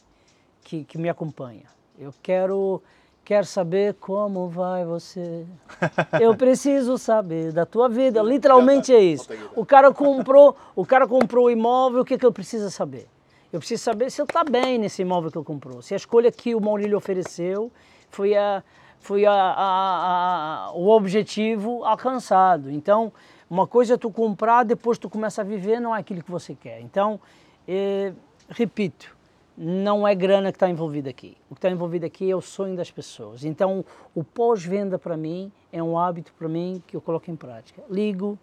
que, 0.64 0.84
que, 0.84 0.98
me 0.98 1.10
acompanha. 1.10 1.64
Eu 1.98 2.14
quero, 2.22 2.82
quero 3.26 3.46
saber 3.46 3.96
como 3.96 4.48
vai 4.48 4.86
você. 4.86 5.46
Eu 6.22 6.36
preciso 6.36 6.98
saber 6.98 7.52
da 7.52 7.66
tua 7.66 7.90
vida. 7.90 8.22
Literalmente 8.22 8.94
é 8.94 9.02
isso. 9.02 9.30
O 9.56 9.66
cara 9.66 9.92
comprou, 9.92 10.56
o 10.76 10.86
cara 10.86 11.08
comprou 11.08 11.48
o 11.48 11.52
imóvel, 11.52 12.02
o 12.02 12.06
que, 12.06 12.18
que 12.18 12.26
eu 12.26 12.32
preciso 12.32 12.70
saber? 12.70 13.08
Eu 13.52 13.60
preciso 13.60 13.84
saber 13.84 14.12
se 14.12 14.22
ele 14.22 14.30
está 14.30 14.44
bem 14.44 14.78
nesse 14.78 15.02
imóvel 15.02 15.32
que 15.32 15.38
ele 15.38 15.46
comprou. 15.46 15.82
Se 15.82 15.94
a 15.94 15.98
escolha 15.98 16.32
que 16.32 16.54
o 16.54 16.62
Maurílio 16.62 16.98
ofereceu 16.98 17.72
foi, 18.12 18.36
a, 18.38 18.64
foi 19.00 19.26
a, 19.26 19.34
a, 19.34 20.68
a, 20.68 20.72
o 20.74 20.90
objetivo 20.90 21.84
alcançado. 21.84 22.70
Então, 22.70 23.12
uma 23.50 23.66
coisa 23.66 23.96
é 23.96 23.98
tu 23.98 24.12
comprar, 24.12 24.64
depois 24.64 24.98
tu 24.98 25.10
começa 25.10 25.42
a 25.42 25.44
viver, 25.44 25.80
não 25.80 25.96
é 25.96 26.00
aquilo 26.00 26.24
que 26.24 26.30
você 26.30 26.54
quer. 26.54 26.82
Então, 26.82 27.20
eh, 27.68 28.14
repito, 28.48 29.18
não 29.58 30.08
é 30.08 30.14
grana 30.16 30.52
que 30.52 30.56
está 30.56 30.70
envolvida 30.70 31.10
aqui. 31.10 31.36
O 31.50 31.56
que 31.56 31.58
está 31.58 31.70
envolvido 31.70 32.06
aqui 32.06 32.30
é 32.30 32.36
o 32.36 32.42
sonho 32.42 32.78
das 32.78 32.92
pessoas. 32.92 33.44
Então, 33.44 33.84
o 34.16 34.24
pós-venda 34.24 34.98
para 34.98 35.18
mim 35.18 35.52
é 35.72 35.82
um 35.82 35.98
hábito 35.98 36.32
para 36.38 36.48
mim 36.48 36.82
que 36.88 36.96
eu 36.96 37.02
coloco 37.02 37.30
em 37.30 37.36
prática. 37.36 37.84
Ligo, 37.90 38.38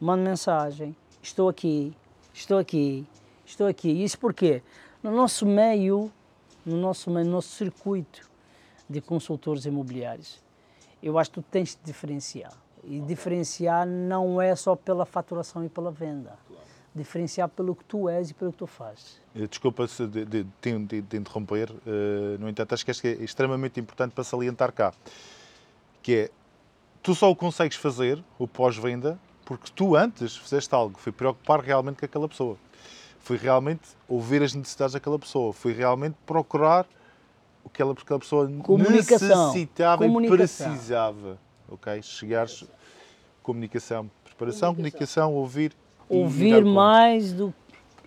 mando 0.00 0.22
mensagem, 0.22 0.96
estou 1.22 1.48
aqui, 1.48 1.92
estou 2.32 2.56
aqui, 2.58 3.06
estou 3.44 3.66
aqui. 3.66 3.90
Isso 3.90 4.18
porque 4.18 4.62
no 5.02 5.10
nosso 5.10 5.44
meio, 5.44 6.10
no 6.64 6.76
nosso 6.76 7.10
meio, 7.10 7.26
no 7.26 7.32
nosso 7.32 7.48
circuito 7.48 8.30
de 8.88 9.00
consultores 9.00 9.66
imobiliários, 9.66 10.42
eu 11.02 11.18
acho 11.18 11.30
que 11.30 11.42
tu 11.42 11.46
tens 11.50 11.74
de 11.74 11.82
diferenciar. 11.84 12.63
E 12.86 13.00
diferenciar 13.00 13.86
não 13.86 14.40
é 14.40 14.54
só 14.54 14.76
pela 14.76 15.06
faturação 15.06 15.64
e 15.64 15.68
pela 15.68 15.90
venda. 15.90 16.36
Diferenciar 16.94 17.48
pelo 17.48 17.74
que 17.74 17.84
tu 17.84 18.08
és 18.08 18.30
e 18.30 18.34
pelo 18.34 18.52
que 18.52 18.58
tu 18.58 18.66
fazes. 18.66 19.20
Eh, 19.34 19.46
desculpa-se 19.46 20.06
de, 20.06 20.24
de, 20.24 20.46
de, 20.62 21.02
de, 21.02 21.16
interromper, 21.16 21.70
uh, 21.70 22.38
no 22.38 22.48
entanto, 22.48 22.72
acho 22.72 22.84
que 22.84 23.08
é 23.08 23.12
extremamente 23.14 23.80
importante 23.80 24.12
para 24.12 24.22
salientar 24.22 24.72
cá, 24.72 24.92
que 26.02 26.14
é, 26.14 26.30
tu 27.02 27.14
só 27.14 27.30
o 27.30 27.34
consegues 27.34 27.76
fazer, 27.76 28.22
o 28.38 28.46
pós-venda, 28.46 29.18
porque 29.44 29.70
tu 29.74 29.96
antes 29.96 30.36
fizeste 30.36 30.72
algo, 30.74 30.98
foi 30.98 31.10
preocupar 31.10 31.60
realmente 31.60 31.98
com 31.98 32.06
aquela 32.06 32.28
pessoa. 32.28 32.56
Foi 33.18 33.36
realmente 33.36 33.82
ouvir 34.08 34.42
as 34.42 34.54
necessidades 34.54 34.92
daquela 34.92 35.18
pessoa, 35.18 35.52
foi 35.52 35.72
realmente 35.72 36.14
procurar 36.24 36.86
o 37.64 37.70
que 37.70 37.82
aquela, 37.82 38.20
pessoa 38.20 38.46
necessitava 38.46 40.06
e 40.06 40.28
precisava 40.28 41.38
ok? 41.68 42.02
Chegares, 42.02 42.64
comunicação, 43.42 44.10
preparação, 44.24 44.74
comunicação, 44.74 45.28
comunicação 45.28 45.34
ouvir. 45.34 45.72
Ouvir 46.08 46.64
mais 46.64 47.32
do 47.32 47.54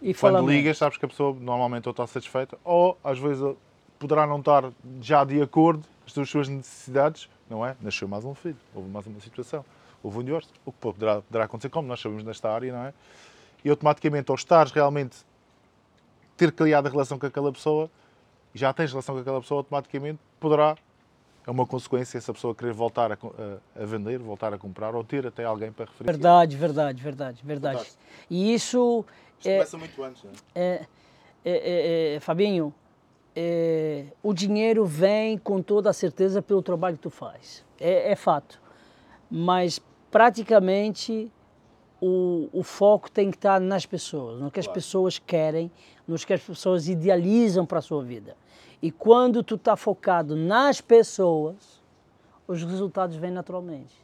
e 0.02 0.14
falar 0.14 0.40
Quando 0.40 0.52
ligas, 0.52 0.78
sabes 0.78 0.98
que 0.98 1.06
a 1.06 1.08
pessoa 1.08 1.36
normalmente 1.40 1.88
ou 1.88 1.92
está 1.92 2.06
satisfeita 2.06 2.58
ou 2.64 2.98
às 3.04 3.18
vezes 3.18 3.44
poderá 3.98 4.28
não 4.28 4.40
estar 4.40 4.72
já 5.02 5.24
de 5.24 5.42
acordo 5.42 5.84
com 6.14 6.22
as 6.22 6.30
suas 6.30 6.48
necessidades, 6.48 7.28
não 7.50 7.66
é? 7.66 7.76
Nasceu 7.82 8.08
mais 8.08 8.24
um 8.24 8.34
filho, 8.34 8.58
houve 8.74 8.90
mais 8.90 9.06
uma 9.08 9.20
situação, 9.20 9.66
houve 10.04 10.20
um 10.20 10.24
divórcio, 10.24 10.52
o 10.64 10.72
que 10.72 10.78
poderá, 10.78 11.22
poderá 11.22 11.46
acontecer, 11.46 11.70
como 11.70 11.88
nós 11.88 12.00
sabemos 12.00 12.24
nesta 12.24 12.50
área, 12.52 12.72
não 12.72 12.86
é? 12.86 12.94
E 13.66 13.70
automaticamente, 13.70 14.30
ao 14.30 14.36
estares 14.36 14.72
realmente 14.72 15.18
ter 16.38 16.52
criado 16.52 16.88
a 16.88 16.90
relação 16.90 17.18
com 17.18 17.26
aquela 17.26 17.52
pessoa, 17.52 17.90
já 18.54 18.72
tens 18.72 18.92
relação 18.92 19.16
com 19.16 19.22
aquela 19.22 19.42
pessoa, 19.42 19.60
automaticamente 19.60 20.20
poderá 20.40 20.78
é 21.48 21.52
uma 21.52 21.66
consequência 21.66 22.18
essa 22.18 22.34
pessoa 22.34 22.54
querer 22.54 22.74
voltar 22.74 23.10
a, 23.14 23.16
a, 23.16 23.82
a, 23.82 23.86
vender, 23.86 24.20
voltar 24.20 24.54
a 24.54 24.58
comprar 24.58 24.94
ou 24.94 25.04
ter 25.04 25.26
até 25.26 25.46
alguém 25.46 25.72
para 25.72 25.86
referir. 25.86 26.06
Verdade, 26.06 26.58
verdade, 26.58 27.02
verdade, 27.02 27.42
verdade. 27.44 27.78
Fantástico. 27.78 28.04
E 28.30 28.54
isso. 28.54 29.06
Isto 29.38 29.48
é, 29.48 29.54
começa 29.54 29.78
muito 29.78 30.04
antes, 30.04 30.24
não 30.26 30.32
é? 30.54 30.62
é, 30.66 30.86
é, 31.46 32.16
é 32.16 32.20
Fabinho, 32.20 32.74
é, 33.34 34.08
o 34.22 34.34
dinheiro 34.34 34.86
vem 34.86 35.38
com 35.38 35.62
toda 35.62 35.90
a 35.90 35.94
certeza 35.94 36.42
pelo 36.42 36.62
trabalho 36.62 36.98
que 36.98 37.04
tu 37.04 37.10
faz. 37.10 37.64
É, 37.80 38.12
é 38.12 38.16
fato. 38.16 38.62
Mas 39.32 39.80
praticamente 40.12 41.32
o, 42.02 42.50
o, 42.52 42.62
foco 42.62 43.10
tem 43.10 43.32
que 43.32 43.38
estar 43.38 43.62
nas 43.62 43.86
pessoas, 43.86 44.42
no 44.42 44.52
que 44.52 44.60
claro. 44.60 44.70
as 44.70 44.74
pessoas 44.74 45.20
querem, 45.20 45.72
no 46.06 46.18
que 46.18 46.34
as 46.34 46.42
pessoas 46.42 46.90
idealizam 46.90 47.66
para 47.66 47.80
a 47.80 47.82
sua 47.82 48.04
vida. 48.04 48.36
E 48.82 48.92
quando 48.92 49.44
tu 49.44 49.56
está 49.56 49.76
focado 49.76 50.36
nas 50.36 50.82
pessoas, 50.82 51.82
os 52.48 52.64
resultados 52.64 53.16
vêm 53.16 53.32
naturalmente. 53.32 53.96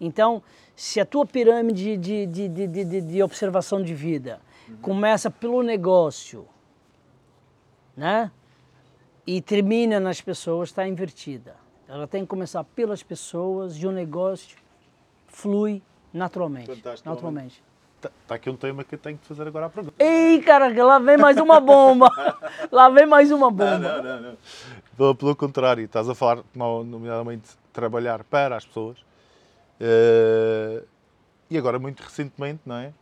Então, 0.00 0.42
se 0.74 1.00
a 1.00 1.06
tua 1.06 1.24
pirâmide 1.24 1.96
de, 1.96 2.26
de, 2.26 2.48
de, 2.48 2.66
de, 2.66 3.00
de 3.00 3.22
observação 3.22 3.82
de 3.82 3.94
vida 3.94 4.40
uhum. 4.68 4.76
começa 4.78 5.30
pelo 5.30 5.62
negócio, 5.62 6.46
né? 7.96 8.30
e 9.26 9.40
termina 9.40 10.00
nas 10.00 10.20
pessoas 10.20 10.70
está 10.70 10.86
invertida. 10.86 11.56
Ela 11.88 12.06
tem 12.06 12.22
que 12.22 12.28
começar 12.28 12.64
pelas 12.64 13.02
pessoas 13.02 13.76
e 13.76 13.86
o 13.86 13.92
negócio 13.92 14.56
flui 15.26 15.82
naturalmente. 16.12 16.66
Fantástico. 16.66 17.08
Naturalmente. 17.08 17.62
Está 18.02 18.10
tá 18.26 18.34
aqui 18.34 18.50
um 18.50 18.56
tema 18.56 18.82
que 18.82 18.96
eu 18.96 18.98
tenho 18.98 19.16
que 19.16 19.26
fazer 19.26 19.46
agora 19.46 19.66
a 19.66 19.70
pergunta. 19.70 19.94
Ei, 20.02 20.40
cara, 20.42 20.72
lá 20.84 20.98
vem 20.98 21.16
mais 21.16 21.36
uma 21.36 21.60
bomba. 21.60 22.10
lá 22.72 22.88
vem 22.88 23.06
mais 23.06 23.30
uma 23.30 23.48
bomba. 23.48 23.78
Não, 23.78 24.02
não, 24.02 24.20
não. 24.20 24.36
não. 24.98 25.14
Pelo 25.14 25.36
contrário, 25.36 25.84
estás 25.84 26.08
a 26.08 26.14
falar, 26.14 26.42
nomeadamente, 26.54 27.50
trabalhar 27.72 28.24
para 28.24 28.56
as 28.56 28.66
pessoas. 28.66 28.98
Uh, 29.80 30.84
e 31.48 31.56
agora, 31.56 31.78
muito 31.78 32.02
recentemente, 32.02 32.60
não 32.66 32.76
é? 32.76 32.92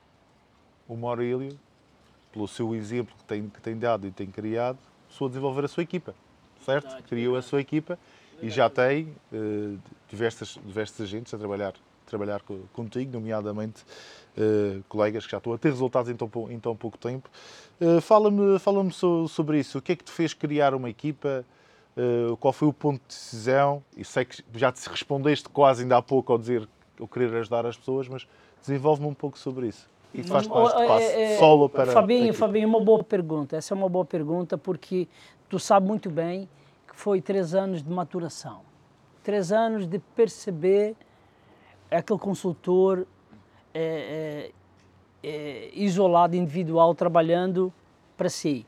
O 0.86 0.96
Maurílio, 0.96 1.58
pelo 2.32 2.46
seu 2.46 2.74
exemplo 2.74 3.14
que 3.16 3.24
tem, 3.24 3.48
que 3.48 3.60
tem 3.60 3.78
dado 3.78 4.06
e 4.06 4.10
tem 4.10 4.26
criado, 4.26 4.78
começou 5.06 5.26
a 5.26 5.28
desenvolver 5.28 5.64
a 5.64 5.68
sua 5.68 5.82
equipa, 5.82 6.14
certo? 6.64 7.02
Criou 7.04 7.36
a 7.36 7.42
sua 7.42 7.60
equipa 7.60 7.98
e 8.42 8.50
já 8.50 8.68
tem 8.68 9.14
uh, 9.32 9.78
diversas, 10.08 10.58
diversas 10.64 11.00
agentes 11.00 11.32
a 11.32 11.38
trabalhar, 11.38 11.74
trabalhar 12.06 12.42
contigo, 12.72 13.12
nomeadamente 13.12 13.84
uh, 14.40 14.82
colegas 14.88 15.26
que 15.26 15.32
já 15.32 15.38
estão 15.38 15.52
a 15.52 15.58
ter 15.58 15.68
resultados 15.68 16.10
em 16.10 16.16
tão, 16.16 16.30
em 16.50 16.58
tão 16.58 16.74
pouco 16.74 16.96
tempo. 16.96 17.28
Uh, 17.80 18.00
Fala-me 18.00 18.58
fala 18.58 18.88
so, 18.90 19.28
sobre 19.28 19.58
isso. 19.58 19.78
O 19.78 19.82
que 19.82 19.92
é 19.92 19.96
que 19.96 20.04
te 20.04 20.10
fez 20.10 20.32
criar 20.32 20.74
uma 20.74 20.88
equipa? 20.88 21.44
Uh, 21.96 22.36
qual 22.38 22.52
foi 22.52 22.68
o 22.68 22.72
ponto 22.72 23.00
de 23.00 23.08
decisão? 23.08 23.82
E 23.96 24.04
sei 24.04 24.24
que 24.24 24.42
já 24.54 24.72
te 24.72 24.88
respondeste 24.88 25.48
quase 25.48 25.82
ainda 25.82 25.96
há 25.96 26.02
pouco 26.02 26.32
ao 26.32 26.38
dizer 26.38 26.68
o 26.98 27.06
querer 27.06 27.34
ajudar 27.36 27.66
as 27.66 27.76
pessoas, 27.76 28.08
mas 28.08 28.26
desenvolve-me 28.60 29.08
um 29.08 29.14
pouco 29.14 29.38
sobre 29.38 29.68
isso. 29.68 29.88
E 30.12 30.22
faz 30.22 30.46
com 30.46 30.66
este 30.66 30.86
passo 30.86 31.04
é, 31.04 31.34
é, 31.34 31.38
solo 31.38 31.68
para. 31.68 31.92
Fabinho, 31.92 32.34
Fabinho, 32.34 32.68
uma 32.68 32.80
boa 32.80 33.02
pergunta. 33.02 33.56
Essa 33.56 33.74
é 33.74 33.76
uma 33.76 33.88
boa 33.88 34.04
pergunta 34.04 34.58
porque 34.58 35.06
tu 35.48 35.58
sabe 35.58 35.86
muito 35.86 36.10
bem 36.10 36.48
que 36.88 36.96
foi 36.96 37.20
três 37.20 37.54
anos 37.54 37.82
de 37.82 37.90
maturação. 37.90 38.62
Três 39.22 39.52
anos 39.52 39.86
de 39.86 39.98
perceber 39.98 40.96
aquele 41.90 42.18
consultor 42.18 43.06
é, 43.74 44.50
é, 45.22 45.28
é, 45.28 45.70
isolado, 45.74 46.36
individual, 46.36 46.94
trabalhando 46.94 47.72
para 48.16 48.28
si. 48.28 48.66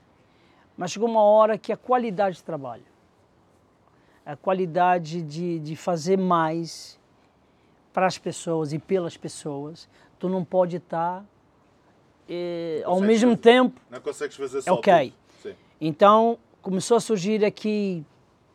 Mas 0.76 0.92
chegou 0.92 1.08
uma 1.08 1.22
hora 1.22 1.58
que 1.58 1.72
a 1.72 1.76
qualidade 1.76 2.36
de 2.36 2.44
trabalho, 2.44 2.84
a 4.24 4.36
qualidade 4.36 5.22
de, 5.22 5.58
de 5.58 5.76
fazer 5.76 6.16
mais 6.16 6.98
para 7.92 8.06
as 8.06 8.16
pessoas 8.16 8.72
e 8.72 8.78
pelas 8.78 9.16
pessoas, 9.16 9.88
tu 10.18 10.28
não 10.28 10.44
pode 10.44 10.76
estar 10.76 11.24
é, 12.28 12.82
ao 12.84 13.00
mesmo 13.00 13.32
fazer, 13.32 13.42
tempo. 13.42 13.80
Não 13.90 14.00
consegues 14.00 14.36
fazer 14.36 14.62
só. 14.62 14.74
Ok. 14.74 15.12
Então 15.80 16.38
começou 16.62 16.96
a 16.96 17.00
surgir 17.00 17.44
aqui 17.44 18.06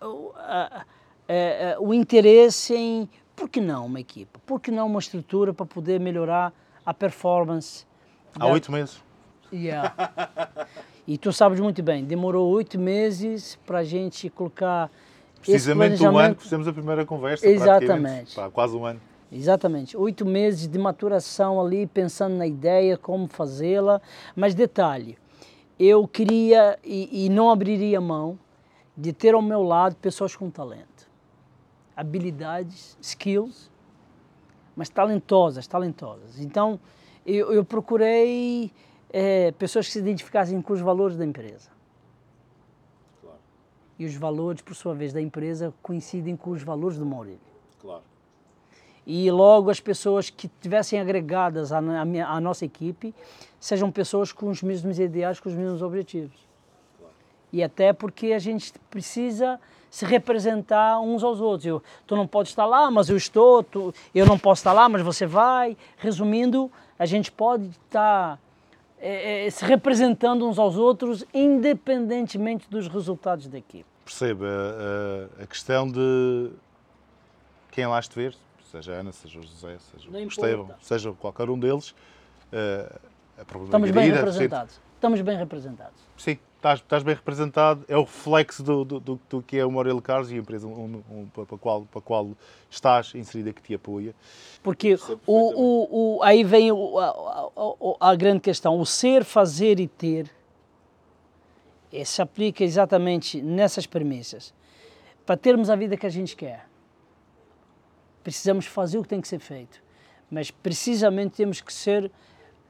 o, 0.01 0.31
a, 0.35 0.85
a, 1.27 1.79
o 1.79 1.93
interesse 1.93 2.73
em 2.73 3.09
por 3.37 3.47
que 3.47 3.61
não 3.61 3.85
uma 3.85 3.99
equipa? 3.99 4.39
Por 4.47 4.59
que 4.59 4.71
não 4.71 4.87
uma 4.87 4.99
estrutura 4.99 5.53
para 5.53 5.65
poder 5.65 5.99
melhorar 5.99 6.51
a 6.83 6.91
performance? 6.91 7.85
Há 8.37 8.47
oito 8.47 8.71
meses. 8.71 9.01
Yeah. 9.53 9.93
e 11.07 11.19
tu 11.19 11.31
sabes 11.31 11.59
muito 11.59 11.81
bem, 11.83 12.03
demorou 12.03 12.49
oito 12.49 12.79
meses 12.79 13.57
para 13.65 13.79
a 13.79 13.83
gente 13.83 14.27
colocar. 14.31 14.89
Precisamente 15.39 16.03
um 16.03 16.17
ano 16.17 16.35
que 16.35 16.41
fizemos 16.41 16.67
a 16.67 16.73
primeira 16.73 17.05
conversa. 17.05 17.47
Exatamente. 17.47 18.35
Pá, 18.35 18.49
quase 18.49 18.75
um 18.75 18.83
ano. 18.83 18.99
Exatamente. 19.31 19.95
Oito 19.95 20.25
meses 20.25 20.67
de 20.67 20.79
maturação 20.79 21.61
ali, 21.61 21.85
pensando 21.85 22.35
na 22.35 22.47
ideia, 22.47 22.97
como 22.97 23.27
fazê-la. 23.27 24.01
Mas 24.35 24.55
detalhe, 24.55 25.15
eu 25.79 26.07
queria 26.07 26.79
e, 26.83 27.25
e 27.25 27.29
não 27.29 27.51
abriria 27.51 28.01
mão 28.01 28.39
de 28.97 29.13
ter 29.13 29.35
ao 29.35 29.43
meu 29.43 29.61
lado 29.61 29.95
pessoas 29.97 30.35
com 30.35 30.49
talento 30.49 31.06
habilidades, 31.97 32.95
skills, 33.01 33.71
mas 34.75 34.87
talentosas, 34.87 35.65
talentosas. 35.65 36.39
Então, 36.39 36.79
eu, 37.25 37.51
eu 37.51 37.65
procurei 37.65 38.71
é, 39.09 39.51
pessoas 39.53 39.87
que 39.87 39.93
se 39.93 39.99
identificassem 39.99 40.61
com 40.61 40.73
os 40.73 40.79
valores 40.79 41.17
da 41.17 41.25
empresa. 41.25 41.71
Claro. 43.19 43.39
E 43.97 44.05
os 44.05 44.15
valores, 44.15 44.61
por 44.61 44.75
sua 44.75 44.93
vez, 44.93 45.11
da 45.11 45.19
empresa 45.19 45.73
coincidem 45.81 46.37
com 46.37 46.51
os 46.51 46.61
valores 46.61 46.99
do 46.99 47.05
Maurílio. 47.05 47.39
Claro. 47.81 48.03
E 49.03 49.31
logo 49.31 49.71
as 49.71 49.79
pessoas 49.79 50.29
que 50.29 50.47
tivessem 50.61 50.99
agregadas 50.99 51.71
à, 51.71 51.79
à, 51.79 52.35
à 52.35 52.39
nossa 52.39 52.63
equipe 52.63 53.15
sejam 53.59 53.91
pessoas 53.91 54.31
com 54.31 54.49
os 54.49 54.61
mesmos 54.61 54.99
ideais, 54.99 55.39
com 55.39 55.49
os 55.49 55.55
mesmos 55.55 55.81
objetivos. 55.81 56.37
Claro. 56.99 57.13
E 57.51 57.63
até 57.63 57.91
porque 57.91 58.33
a 58.33 58.39
gente 58.39 58.71
precisa 58.91 59.59
se 59.97 60.05
representar 60.05 60.99
uns 60.99 61.23
aos 61.23 61.41
outros. 61.41 61.65
Eu, 61.65 61.81
tu 62.05 62.15
não 62.15 62.27
pode 62.27 62.49
estar 62.49 62.67
lá, 62.67 62.91
mas 62.91 63.09
eu 63.09 63.17
estou, 63.17 63.63
tu, 63.63 63.91
eu 64.13 64.27
não 64.27 64.37
posso 64.37 64.59
estar 64.59 64.71
lá, 64.71 64.87
mas 64.87 65.01
você 65.01 65.25
vai. 65.25 65.75
Resumindo, 65.97 66.71
a 66.99 67.05
gente 67.07 67.31
pode 67.31 67.67
estar 67.69 68.39
é, 68.99 69.47
é, 69.47 69.49
se 69.49 69.65
representando 69.65 70.47
uns 70.47 70.59
aos 70.59 70.77
outros, 70.77 71.25
independentemente 71.33 72.69
dos 72.69 72.87
resultados 72.87 73.47
da 73.47 73.57
equipe. 73.57 73.89
Perceba, 74.05 74.45
a, 74.45 75.43
a, 75.43 75.47
questão 75.47 75.91
de 75.91 76.51
quem 77.71 77.87
lá 77.87 77.99
estiver, 77.99 78.35
seja 78.71 78.93
a 78.93 78.99
Ana, 78.99 79.11
seja 79.11 79.39
o 79.39 79.41
José, 79.41 79.77
seja 79.79 80.11
o 80.11 80.27
Estevão, 80.27 80.69
seja 80.79 81.11
qualquer 81.13 81.49
um 81.49 81.57
deles, 81.57 81.89
uh, 82.53 82.99
a 83.35 83.63
Estamos 83.63 83.89
bem 83.89 84.11
representados. 84.11 84.79
Estamos 84.93 85.21
bem 85.21 85.37
representados. 85.37 85.99
Sim, 86.15 86.37
estás, 86.57 86.79
estás 86.79 87.03
bem 87.03 87.15
representado, 87.15 87.85
é 87.87 87.95
o 87.95 88.01
reflexo 88.01 88.63
do, 88.63 88.83
do, 88.83 88.99
do, 88.99 89.19
do 89.29 89.41
que 89.41 89.57
é 89.57 89.65
o 89.65 89.71
Morel 89.71 90.01
Carlos 90.01 90.31
e 90.31 90.35
a 90.35 90.37
empresa 90.37 90.67
um, 90.67 91.03
um, 91.09 91.27
para, 91.27 91.43
a 91.43 91.57
qual, 91.57 91.83
para 91.83 91.99
a 91.99 92.01
qual 92.01 92.31
estás 92.69 93.13
inserida 93.15 93.53
que 93.53 93.61
te 93.61 93.73
apoia. 93.73 94.13
Porque 94.61 94.95
o, 95.25 95.33
o, 95.33 96.17
o, 96.17 96.23
aí 96.23 96.43
vem 96.43 96.71
o, 96.71 96.99
a, 96.99 97.09
a, 97.99 98.11
a, 98.11 98.15
grande 98.15 98.41
questão, 98.41 98.79
o 98.79 98.85
ser, 98.85 99.23
fazer 99.23 99.79
e 99.79 99.87
ter 99.87 100.29
eh, 101.93 102.03
se 102.03 102.21
aplica 102.21 102.63
exatamente 102.63 103.41
nessas 103.41 103.85
premissas. 103.85 104.53
Para 105.25 105.37
termos 105.37 105.69
a 105.69 105.75
vida 105.75 105.95
que 105.95 106.05
a 106.05 106.09
gente 106.09 106.35
quer, 106.35 106.67
precisamos 108.23 108.65
fazer 108.65 108.97
o 108.97 109.03
que 109.03 109.09
tem 109.09 109.21
que 109.21 109.27
ser 109.27 109.39
feito, 109.39 109.81
mas 110.29 110.51
precisamente 110.51 111.35
temos 111.35 111.61
que 111.61 111.71
ser 111.71 112.11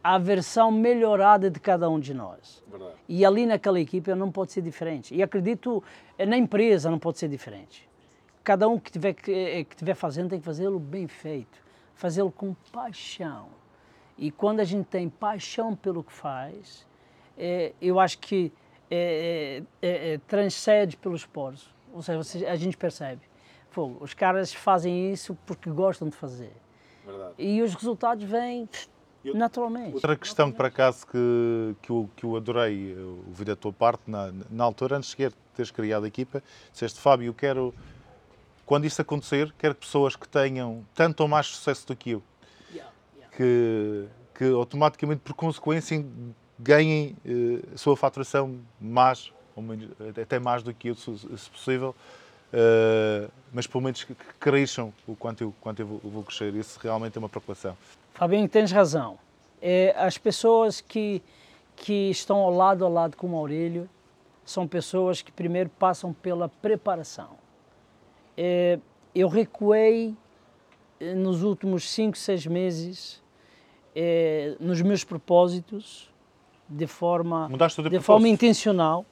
a 0.07 0.17
versão 0.17 0.71
melhorada 0.71 1.51
de 1.51 1.59
cada 1.59 1.89
um 1.89 1.99
de 1.99 2.13
nós. 2.13 2.63
Verdade. 2.71 2.93
E 3.09 3.25
ali 3.25 3.45
naquela 3.45 3.77
equipe 3.77 4.15
não 4.15 4.31
pode 4.31 4.53
ser 4.53 4.61
diferente. 4.61 5.13
E 5.13 5.21
acredito, 5.21 5.83
eh, 6.17 6.25
na 6.25 6.37
empresa 6.37 6.89
não 6.89 6.97
pode 6.97 7.17
ser 7.19 7.27
diferente. 7.27 7.89
Cada 8.41 8.69
um 8.69 8.79
que 8.79 8.89
tiver, 8.89 9.13
eh, 9.27 9.65
que 9.65 9.75
tiver 9.75 9.95
fazendo 9.95 10.29
tem 10.29 10.39
que 10.39 10.45
fazê-lo 10.45 10.79
bem 10.79 11.09
feito, 11.09 11.61
fazê-lo 11.93 12.31
com 12.31 12.55
paixão. 12.71 13.49
E 14.17 14.31
quando 14.31 14.61
a 14.61 14.63
gente 14.63 14.85
tem 14.85 15.09
paixão 15.09 15.75
pelo 15.75 16.01
que 16.01 16.13
faz, 16.13 16.87
é, 17.37 17.73
eu 17.81 17.99
acho 17.99 18.17
que 18.19 18.53
é, 18.89 19.61
é, 19.81 20.17
transcende 20.25 20.95
pelos 20.95 21.25
poros. 21.25 21.69
Ou 21.93 22.01
seja, 22.01 22.49
a 22.49 22.55
gente 22.55 22.77
percebe. 22.77 23.23
Pô, 23.73 23.91
os 23.99 24.13
caras 24.13 24.53
fazem 24.53 25.11
isso 25.11 25.37
porque 25.45 25.69
gostam 25.69 26.07
de 26.07 26.15
fazer. 26.15 26.53
Verdade. 27.05 27.33
E 27.37 27.61
os 27.61 27.73
resultados 27.73 28.23
vêm 28.23 28.69
Naturalmente. 29.33 29.93
Outra 29.93 30.15
questão, 30.15 30.51
por 30.51 30.65
acaso, 30.65 31.05
que, 31.07 31.75
que, 31.81 31.89
eu, 31.89 32.09
que 32.15 32.23
eu 32.23 32.35
adorei 32.35 32.95
ouvir 33.27 33.45
da 33.45 33.55
tua 33.55 33.73
parte, 33.73 34.03
na, 34.07 34.31
na 34.49 34.63
altura, 34.63 34.97
antes 34.97 35.15
de 35.15 35.29
teres 35.55 35.71
criado 35.71 36.05
a 36.05 36.07
equipa, 36.07 36.43
disseste, 36.71 36.99
Fábio, 36.99 37.27
eu 37.27 37.33
quero, 37.33 37.73
quando 38.65 38.85
isso 38.85 39.01
acontecer, 39.01 39.53
quero 39.57 39.75
pessoas 39.75 40.15
que 40.15 40.27
tenham 40.27 40.85
tanto 40.93 41.21
ou 41.21 41.27
mais 41.27 41.47
sucesso 41.47 41.87
do 41.87 41.95
que 41.95 42.11
eu. 42.11 42.23
Que, 43.35 44.07
que 44.33 44.45
automaticamente, 44.45 45.21
por 45.21 45.33
consequência, 45.35 46.03
ganhem 46.57 47.15
uh, 47.23 47.73
a 47.75 47.77
sua 47.77 47.95
faturação 47.95 48.59
mais, 48.81 49.31
ou 49.55 49.61
menos, 49.61 49.89
até 50.19 50.39
mais 50.39 50.63
do 50.63 50.73
que 50.73 50.87
eu, 50.87 50.95
se 50.95 51.49
possível, 51.51 51.95
uh, 52.51 53.31
mas 53.53 53.67
pelo 53.67 53.83
menos 53.83 54.03
que, 54.03 54.15
que 54.15 54.33
cresçam 54.39 54.91
o 55.05 55.15
quanto 55.15 55.43
eu, 55.43 55.53
quanto 55.61 55.79
eu 55.79 55.87
vou, 55.87 56.01
eu 56.03 56.09
vou 56.09 56.23
crescer. 56.23 56.53
Isso 56.55 56.79
realmente 56.81 57.15
é 57.15 57.19
uma 57.19 57.29
preocupação. 57.29 57.77
Fabinho, 58.17 58.49
tens 58.49 58.71
razão. 58.71 59.19
É, 59.61 59.93
as 59.95 60.17
pessoas 60.17 60.81
que, 60.81 61.21
que 61.75 62.09
estão 62.09 62.37
ao 62.37 62.51
lado 62.51 62.83
a 62.83 62.89
lado 62.89 63.15
com 63.15 63.29
o 63.29 63.35
Aurélio 63.35 63.87
são 64.43 64.67
pessoas 64.67 65.21
que 65.21 65.31
primeiro 65.31 65.69
passam 65.69 66.11
pela 66.13 66.49
preparação. 66.49 67.37
É, 68.35 68.79
eu 69.13 69.27
recuei 69.27 70.15
é, 70.99 71.13
nos 71.13 71.43
últimos 71.43 71.87
cinco, 71.87 72.17
seis 72.17 72.47
meses 72.47 73.21
é, 73.95 74.55
nos 74.59 74.81
meus 74.81 75.03
propósitos 75.03 76.09
de 76.67 76.87
forma, 76.87 77.47
de, 77.49 77.89
de 77.91 77.99
forma 77.99 78.27
intencional 78.27 79.05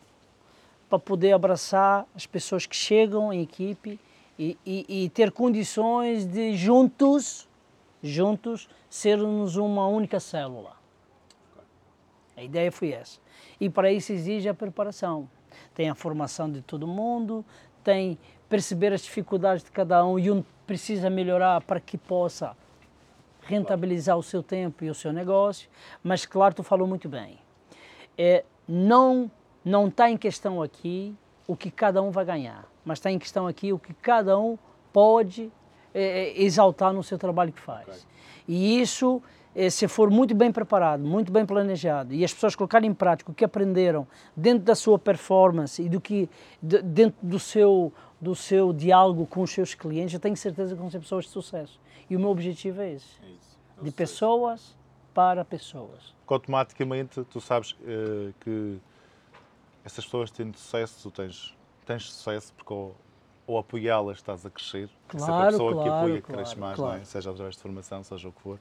para 0.90 0.98
poder 0.98 1.34
abraçar 1.34 2.08
as 2.16 2.26
pessoas 2.26 2.66
que 2.66 2.76
chegam 2.76 3.32
em 3.32 3.44
equipe 3.44 4.00
e, 4.40 4.58
e, 4.66 5.04
e 5.06 5.10
ter 5.10 5.32
condições 5.32 6.26
de 6.26 6.56
juntos 6.56 7.48
juntos, 8.08 8.70
sermos 8.90 9.56
uma 9.56 9.88
única 9.88 10.20
célula. 10.20 10.74
A 12.38 12.44
ideia 12.44 12.72
foi 12.72 12.92
essa. 12.92 13.20
E 13.60 13.70
para 13.70 13.92
isso 13.92 14.12
exige 14.12 14.50
a 14.50 14.54
preparação. 14.54 15.30
tem 15.74 15.90
a 15.90 15.96
formação 15.96 16.52
de 16.52 16.62
todo 16.62 16.86
mundo, 16.86 17.46
tem 17.82 18.18
perceber 18.50 18.92
as 18.92 19.02
dificuldades 19.02 19.64
de 19.64 19.72
cada 19.72 20.06
um 20.06 20.20
e 20.20 20.30
um 20.30 20.44
precisa 20.68 21.10
melhorar 21.10 21.62
para 21.62 21.80
que 21.80 21.98
possa 21.98 22.56
rentabilizar 23.42 24.18
o 24.18 24.24
seu 24.24 24.44
tempo 24.44 24.84
e 24.84 24.90
o 24.90 24.94
seu 24.94 25.14
negócio. 25.14 25.70
Mas, 26.04 26.26
claro, 26.26 26.56
tu 26.56 26.64
falou 26.64 26.88
muito 26.88 27.08
bem. 27.08 27.40
É, 28.18 28.44
não 28.68 29.32
não 29.64 29.88
está 29.88 30.12
em 30.12 30.18
questão 30.18 30.62
aqui 30.62 31.16
o 31.48 31.56
que 31.56 31.72
cada 31.72 32.00
um 32.00 32.12
vai 32.12 32.24
ganhar, 32.24 32.70
mas 32.84 33.00
está 33.00 33.12
em 33.12 33.18
questão 33.18 33.48
aqui 33.48 33.74
o 33.74 33.80
que 33.80 33.96
cada 33.96 34.38
um 34.38 34.60
pode 34.94 35.52
é, 35.96 36.30
é 36.30 36.44
exaltar 36.44 36.94
no 36.94 37.02
seu 37.02 37.18
trabalho 37.18 37.52
que 37.52 37.62
faz. 37.62 37.88
Okay. 37.88 38.00
E 38.48 38.82
isso, 38.82 39.22
é, 39.56 39.70
se 39.70 39.88
for 39.88 40.12
muito 40.12 40.36
bem 40.36 40.52
preparado, 40.52 41.04
muito 41.04 41.32
bem 41.32 41.46
planejado, 41.46 42.14
e 42.14 42.24
as 42.24 42.34
pessoas 42.34 42.56
colocarem 42.56 42.92
em 42.92 42.94
prática 42.94 43.32
o 43.32 43.34
que 43.34 43.46
aprenderam 43.46 44.06
dentro 44.36 44.66
da 44.66 44.76
sua 44.76 45.00
performance 45.00 45.82
e 45.82 45.90
do 45.90 46.00
que 46.02 46.30
dentro 46.62 47.16
do 47.24 47.40
seu 47.40 47.92
do 48.20 48.34
seu 48.34 48.74
diálogo 48.74 49.28
com 49.28 49.42
os 49.42 49.52
seus 49.52 49.76
clientes, 49.76 50.14
eu 50.14 50.20
tenho 50.20 50.36
certeza 50.36 50.74
que 50.74 50.82
vão 50.82 50.90
ser 50.90 51.00
pessoas 51.00 51.26
de 51.26 51.32
sucesso. 51.32 51.80
E 52.10 52.16
o 52.16 52.20
meu 52.20 52.30
objetivo 52.30 52.82
é 52.82 52.94
esse. 52.94 53.20
É 53.24 53.30
isso. 53.30 53.58
De 53.82 53.92
pessoas 53.92 54.76
para 55.14 55.46
pessoas. 55.46 56.14
Automaticamente, 56.28 57.24
tu 57.26 57.40
sabes 57.40 57.72
uh, 57.74 58.34
que 58.40 58.80
essas 59.84 60.04
pessoas 60.04 60.32
têm 60.32 60.52
sucesso, 60.54 61.04
tu 61.04 61.12
tens, 61.12 61.56
tens 61.86 62.12
sucesso 62.12 62.54
porque 62.54 62.74
ao 63.48 63.58
apoiá-las 63.58 64.18
estás 64.18 64.46
a 64.46 64.50
crescer. 64.50 64.90
Claro, 65.08 65.34
Essa 65.34 65.46
pessoa 65.52 65.74
claro, 65.74 65.84
que 65.84 65.96
apoia 65.96 66.22
claro, 66.22 66.42
cresce 66.42 66.60
mais, 66.60 66.76
claro. 66.76 67.02
é? 67.02 67.06
seja 67.06 67.30
através 67.32 67.56
de 67.56 67.62
formação, 67.62 68.04
seja 68.04 68.28
o 68.28 68.32
que 68.32 68.42
for. 68.42 68.60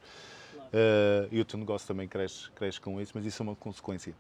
Claro. 0.53 0.70
Uh, 0.70 1.29
e 1.31 1.40
o 1.40 1.44
teu 1.44 1.59
negócio 1.59 1.87
também 1.87 2.09
cresce, 2.09 2.51
cresce 2.51 2.81
com 2.81 3.01
isso, 3.01 3.12
mas 3.14 3.25
isso 3.25 3.42
é 3.42 3.44
uma 3.44 3.55
consequência. 3.55 4.14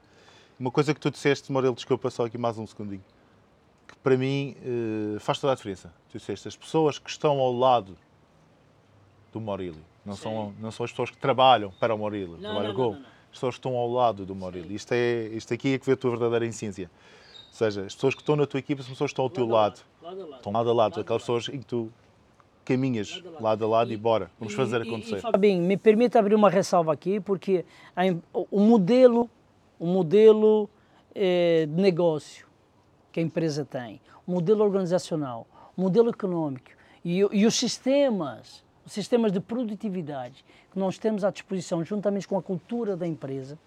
Uma 0.58 0.70
coisa 0.70 0.94
que 0.94 1.00
tu 1.00 1.10
disseste, 1.10 1.50
Morel, 1.50 1.74
desculpa 1.74 2.10
só 2.10 2.26
aqui 2.26 2.38
mais 2.38 2.58
um 2.58 2.66
segundinho, 2.66 3.04
que 3.88 3.96
para 3.96 4.16
mim 4.16 4.56
uh, 4.60 5.20
faz 5.20 5.38
toda 5.38 5.52
a 5.52 5.56
diferença. 5.56 5.92
Tu 6.10 6.18
disseste, 6.18 6.46
as 6.46 6.56
pessoas 6.56 6.98
que 6.98 7.10
estão 7.10 7.40
ao 7.40 7.52
lado 7.52 7.96
do 9.32 9.40
Maurílio. 9.40 9.82
Não 10.04 10.14
são, 10.14 10.54
não 10.60 10.70
são 10.70 10.84
as 10.84 10.92
pessoas 10.92 11.10
que 11.10 11.16
trabalham 11.16 11.72
para 11.80 11.94
o 11.94 11.98
Maurílio, 11.98 12.36
não, 12.38 12.62
não, 12.62 12.72
não, 12.72 12.92
As 12.92 13.32
pessoas 13.32 13.54
que 13.54 13.58
estão 13.58 13.74
ao 13.74 13.90
lado 13.90 14.24
do 14.24 14.34
Maurílio. 14.34 14.70
Isto, 14.72 14.92
é, 14.92 15.24
isto 15.28 15.52
aqui 15.52 15.74
é 15.74 15.78
que 15.78 15.86
vê 15.86 15.92
a 15.92 15.96
tua 15.96 16.10
verdadeira 16.10 16.46
essência. 16.46 16.90
Ou 17.54 17.58
seja, 17.58 17.82
as 17.82 17.94
pessoas 17.94 18.14
que 18.16 18.20
estão 18.20 18.34
na 18.34 18.48
tua 18.48 18.58
equipa 18.58 18.82
são 18.82 18.90
pessoas 18.90 19.10
que 19.10 19.12
estão 19.12 19.26
ao 19.26 19.30
teu 19.30 19.46
lado. 19.46 19.80
lado. 20.02 20.16
lado, 20.16 20.28
lado. 20.28 20.36
Estão 20.38 20.52
lado 20.52 20.70
a 20.70 20.74
lado. 20.74 21.00
Aquelas 21.00 21.22
pessoas 21.22 21.48
em 21.48 21.60
que 21.60 21.66
tu 21.66 21.88
caminhas 22.64 23.22
lado 23.22 23.28
a 23.28 23.30
lado, 23.30 23.42
lado, 23.42 23.68
lado 23.68 23.90
e, 23.92 23.94
e 23.94 23.96
bora. 23.96 24.28
Vamos 24.40 24.54
e, 24.54 24.56
fazer 24.56 24.82
acontecer. 24.82 25.18
E, 25.18 25.20
Fabinho, 25.20 25.62
me 25.62 25.76
permita 25.76 26.18
abrir 26.18 26.34
uma 26.34 26.50
ressalva 26.50 26.92
aqui, 26.92 27.20
porque 27.20 27.64
a, 27.94 28.02
o 28.50 28.58
modelo, 28.58 29.30
o 29.78 29.86
modelo 29.86 30.68
eh, 31.14 31.68
de 31.68 31.80
negócio 31.80 32.44
que 33.12 33.20
a 33.20 33.22
empresa 33.22 33.64
tem, 33.64 34.00
o 34.26 34.32
modelo 34.32 34.64
organizacional, 34.64 35.46
o 35.76 35.80
modelo 35.80 36.10
econômico 36.10 36.70
e, 37.04 37.24
os 37.24 37.54
sistemas 37.54 38.64
os 38.84 38.92
sistemas 38.92 39.32
de 39.32 39.40
produtividade 39.40 40.44
que 40.70 40.78
nós 40.78 40.98
temos 40.98 41.24
à 41.24 41.30
disposição, 41.30 41.82
juntamente 41.82 42.28
com 42.28 42.36
a 42.36 42.42
cultura 42.42 42.94
da 42.94 43.06
empresa, 43.06 43.58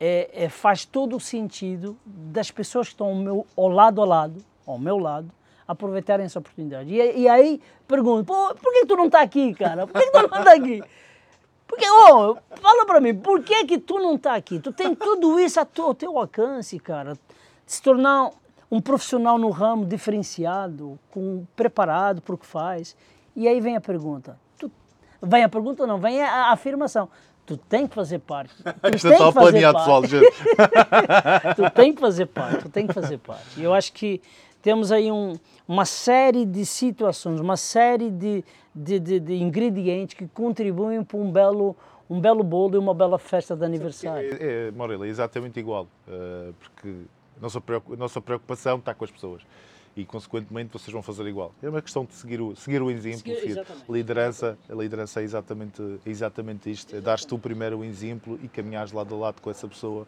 é, 0.00 0.44
é, 0.44 0.48
faz 0.48 0.84
todo 0.84 1.16
o 1.16 1.20
sentido 1.20 1.96
das 2.04 2.50
pessoas 2.50 2.88
que 2.88 2.94
estão 2.94 3.08
ao, 3.08 3.14
meu, 3.14 3.46
ao 3.56 3.68
lado 3.68 4.00
a 4.00 4.04
lado, 4.04 4.44
ao 4.66 4.78
meu 4.78 4.98
lado, 4.98 5.30
aproveitarem 5.66 6.26
essa 6.26 6.38
oportunidade. 6.38 6.90
E, 6.92 7.20
e 7.20 7.28
aí 7.28 7.60
pergunto, 7.86 8.24
Pô, 8.24 8.54
por 8.54 8.72
que 8.72 8.86
tu 8.86 8.96
não 8.96 9.06
está 9.06 9.20
aqui, 9.22 9.54
cara? 9.54 9.86
Por 9.86 10.00
que 10.00 10.10
tu 10.10 10.28
não 10.28 10.38
está 10.38 10.54
aqui? 10.54 10.82
Porque, 11.66 11.84
oh, 11.90 12.36
fala 12.56 12.86
para 12.86 13.00
mim, 13.00 13.14
por 13.14 13.42
que 13.42 13.66
que 13.66 13.78
tu 13.78 13.98
não 13.98 14.14
está 14.14 14.34
aqui? 14.34 14.58
Tu 14.58 14.72
tem 14.72 14.94
tudo 14.94 15.38
isso 15.38 15.60
ao 15.60 15.94
teu 15.94 16.18
alcance, 16.18 16.78
cara. 16.78 17.12
Se 17.66 17.82
tornar 17.82 18.30
um 18.70 18.80
profissional 18.80 19.38
no 19.38 19.50
ramo 19.50 19.84
diferenciado, 19.84 20.98
com, 21.10 21.46
preparado 21.56 22.22
para 22.22 22.34
o 22.34 22.38
que 22.38 22.46
faz. 22.46 22.96
E 23.34 23.46
aí 23.46 23.60
vem 23.60 23.76
a 23.76 23.80
pergunta. 23.80 24.38
Tu, 24.58 24.70
vem 25.22 25.44
a 25.44 25.48
pergunta 25.48 25.86
não, 25.86 25.98
vem 25.98 26.22
a, 26.22 26.46
a 26.46 26.52
afirmação. 26.52 27.08
Tu 27.48 27.56
tem 27.56 27.86
que 27.86 27.94
fazer 27.94 28.18
parte. 28.18 28.54
Tu 28.62 29.08
está 29.08 29.32
planeado, 29.32 29.78
pessoal, 29.78 30.04
gente. 30.04 30.30
tu 31.56 31.70
tem 31.74 31.94
que 31.94 32.00
fazer 32.00 32.26
parte, 32.26 32.58
tu 32.58 32.68
tem 32.68 32.86
que 32.86 32.92
fazer 32.92 33.16
parte. 33.16 33.58
E 33.58 33.64
eu 33.64 33.72
acho 33.72 33.90
que 33.94 34.20
temos 34.60 34.92
aí 34.92 35.10
um, 35.10 35.32
uma 35.66 35.86
série 35.86 36.44
de 36.44 36.66
situações, 36.66 37.40
uma 37.40 37.56
série 37.56 38.10
de, 38.10 38.44
de, 38.74 39.00
de, 39.00 39.18
de 39.18 39.42
ingredientes 39.42 40.14
que 40.14 40.28
contribuem 40.28 41.02
para 41.02 41.16
um 41.16 41.32
belo, 41.32 41.74
um 42.10 42.20
belo 42.20 42.44
bolo 42.44 42.74
e 42.74 42.78
uma 42.78 42.92
bela 42.92 43.18
festa 43.18 43.56
de 43.56 43.64
aniversário. 43.64 44.28
É, 44.38 44.68
é, 44.68 44.70
Morela, 44.70 45.06
é 45.06 45.08
exatamente 45.08 45.58
igual, 45.58 45.88
uh, 46.06 46.52
porque 46.52 46.96
nossa, 47.40 47.62
nossa 47.96 48.20
preocupação 48.20 48.76
está 48.76 48.92
com 48.92 49.04
as 49.06 49.10
pessoas 49.10 49.40
e, 49.98 50.04
consequentemente, 50.04 50.72
vocês 50.72 50.92
vão 50.92 51.02
fazer 51.02 51.26
igual. 51.26 51.52
É 51.60 51.68
uma 51.68 51.82
questão 51.82 52.04
de 52.04 52.14
seguir 52.14 52.40
o, 52.40 52.54
seguir 52.54 52.80
o 52.80 52.88
exemplo. 52.88 53.18
Seguir, 53.18 53.66
liderança, 53.88 54.56
a 54.70 54.74
liderança 54.74 55.20
é 55.20 55.24
exatamente, 55.24 55.82
é 56.06 56.08
exatamente 56.08 56.70
isto: 56.70 56.94
é 56.94 57.00
dar-te 57.00 57.26
tu 57.26 57.36
primeiro 57.36 57.78
o 57.78 57.84
exemplo 57.84 58.38
e 58.40 58.46
caminhares 58.46 58.92
lado 58.92 59.12
a 59.16 59.18
lado 59.18 59.42
com 59.42 59.50
essa 59.50 59.66
pessoa, 59.66 60.06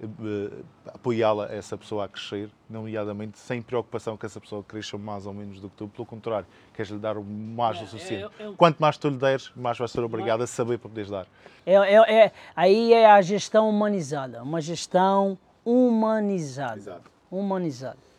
uh, 0.00 0.64
apoiá-la, 0.86 1.52
essa 1.52 1.76
pessoa 1.76 2.04
a 2.04 2.08
crescer, 2.08 2.50
nomeadamente 2.68 3.36
sem 3.36 3.60
preocupação 3.60 4.16
que 4.16 4.24
essa 4.24 4.40
pessoa 4.40 4.62
cresça 4.62 4.96
mais 4.96 5.26
ou 5.26 5.34
menos 5.34 5.58
do 5.60 5.68
que 5.68 5.76
tu. 5.76 5.88
Pelo 5.88 6.06
contrário, 6.06 6.46
queres-lhe 6.72 7.00
dar 7.00 7.18
o 7.18 7.24
mais 7.24 7.78
é, 7.78 7.82
o 7.82 7.86
suficiente. 7.88 8.32
É, 8.38 8.44
é, 8.44 8.52
Quanto 8.56 8.78
mais 8.78 8.96
tu 8.96 9.08
lhe 9.08 9.16
deres, 9.16 9.50
mais 9.56 9.76
vais 9.76 9.90
ser 9.90 10.04
obrigado 10.04 10.42
a 10.42 10.46
saber 10.46 10.78
para 10.78 10.88
poderes 10.88 11.10
dar. 11.10 11.26
É, 11.66 11.74
é, 11.74 12.14
é, 12.26 12.32
aí 12.54 12.92
é 12.92 13.10
a 13.10 13.20
gestão 13.20 13.68
humanizada, 13.68 14.40
uma 14.40 14.60
gestão 14.60 15.36
humanizada. 15.64 16.76
Exato. 16.76 17.10
Humanizada. 17.28 18.09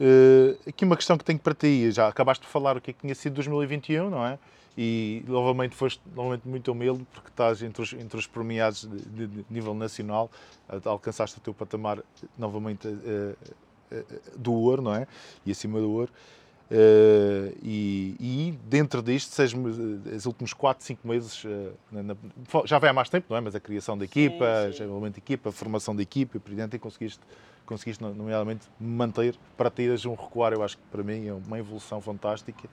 Uh, 0.00 0.56
aqui 0.66 0.82
uma 0.82 0.96
questão 0.96 1.18
que 1.18 1.24
tenho 1.24 1.38
para 1.38 1.52
ti, 1.52 1.90
já 1.90 2.08
acabaste 2.08 2.46
de 2.46 2.50
falar 2.50 2.74
o 2.74 2.80
que, 2.80 2.90
é 2.90 2.94
que 2.94 3.00
tinha 3.00 3.14
sido 3.14 3.34
2021, 3.34 4.08
não 4.08 4.26
é? 4.26 4.38
E 4.78 5.22
novamente 5.28 5.76
foste 5.76 6.00
novamente 6.16 6.48
muito 6.48 6.72
humilde 6.72 7.06
porque 7.12 7.28
estás 7.28 7.62
entre 7.62 7.82
os, 7.82 7.92
entre 7.92 8.18
os 8.18 8.26
premiados 8.26 8.88
de, 8.88 9.26
de, 9.26 9.44
nível 9.50 9.74
nacional, 9.74 10.30
alcançaste 10.86 11.36
o 11.36 11.40
teu 11.40 11.52
patamar 11.52 11.98
novamente 12.38 12.88
uh, 12.88 13.36
uh, 13.92 14.38
do 14.38 14.54
ouro, 14.54 14.80
não 14.80 14.94
é? 14.94 15.06
E 15.44 15.50
acima 15.50 15.78
do 15.78 15.90
ouro. 15.90 16.10
Uh, 16.70 17.52
e, 17.64 18.16
e, 18.20 18.58
dentro 18.64 19.02
disto, 19.02 19.34
seja, 19.34 19.58
os 19.58 20.24
últimos 20.24 20.54
4, 20.54 20.84
5 20.84 21.06
meses, 21.06 21.44
uh, 21.44 21.72
na, 21.90 22.02
na, 22.02 22.16
já 22.64 22.78
vai 22.78 22.88
há 22.90 22.92
mais 22.92 23.08
tempo, 23.10 23.26
não 23.28 23.36
é? 23.36 23.40
Mas 23.40 23.56
a 23.56 23.60
criação 23.60 23.98
da 23.98 24.04
equipa, 24.04 24.70
geralmente 24.70 25.18
equipa, 25.18 25.48
a 25.48 25.52
formação 25.52 25.94
da 25.96 26.02
equipa, 26.02 26.36
e 26.36 26.40
por 26.40 26.54
diante, 26.54 26.76
e 26.76 26.78
conseguiste 26.78 27.20
conseguiste, 27.70 28.02
nomeadamente, 28.02 28.66
manter 28.80 29.36
para 29.56 29.70
teres 29.70 30.04
um 30.04 30.14
recuar, 30.14 30.52
eu 30.52 30.64
acho 30.64 30.76
que 30.76 30.82
para 30.90 31.04
mim 31.04 31.28
é 31.28 31.32
uma 31.32 31.56
evolução 31.56 32.00
fantástica. 32.00 32.68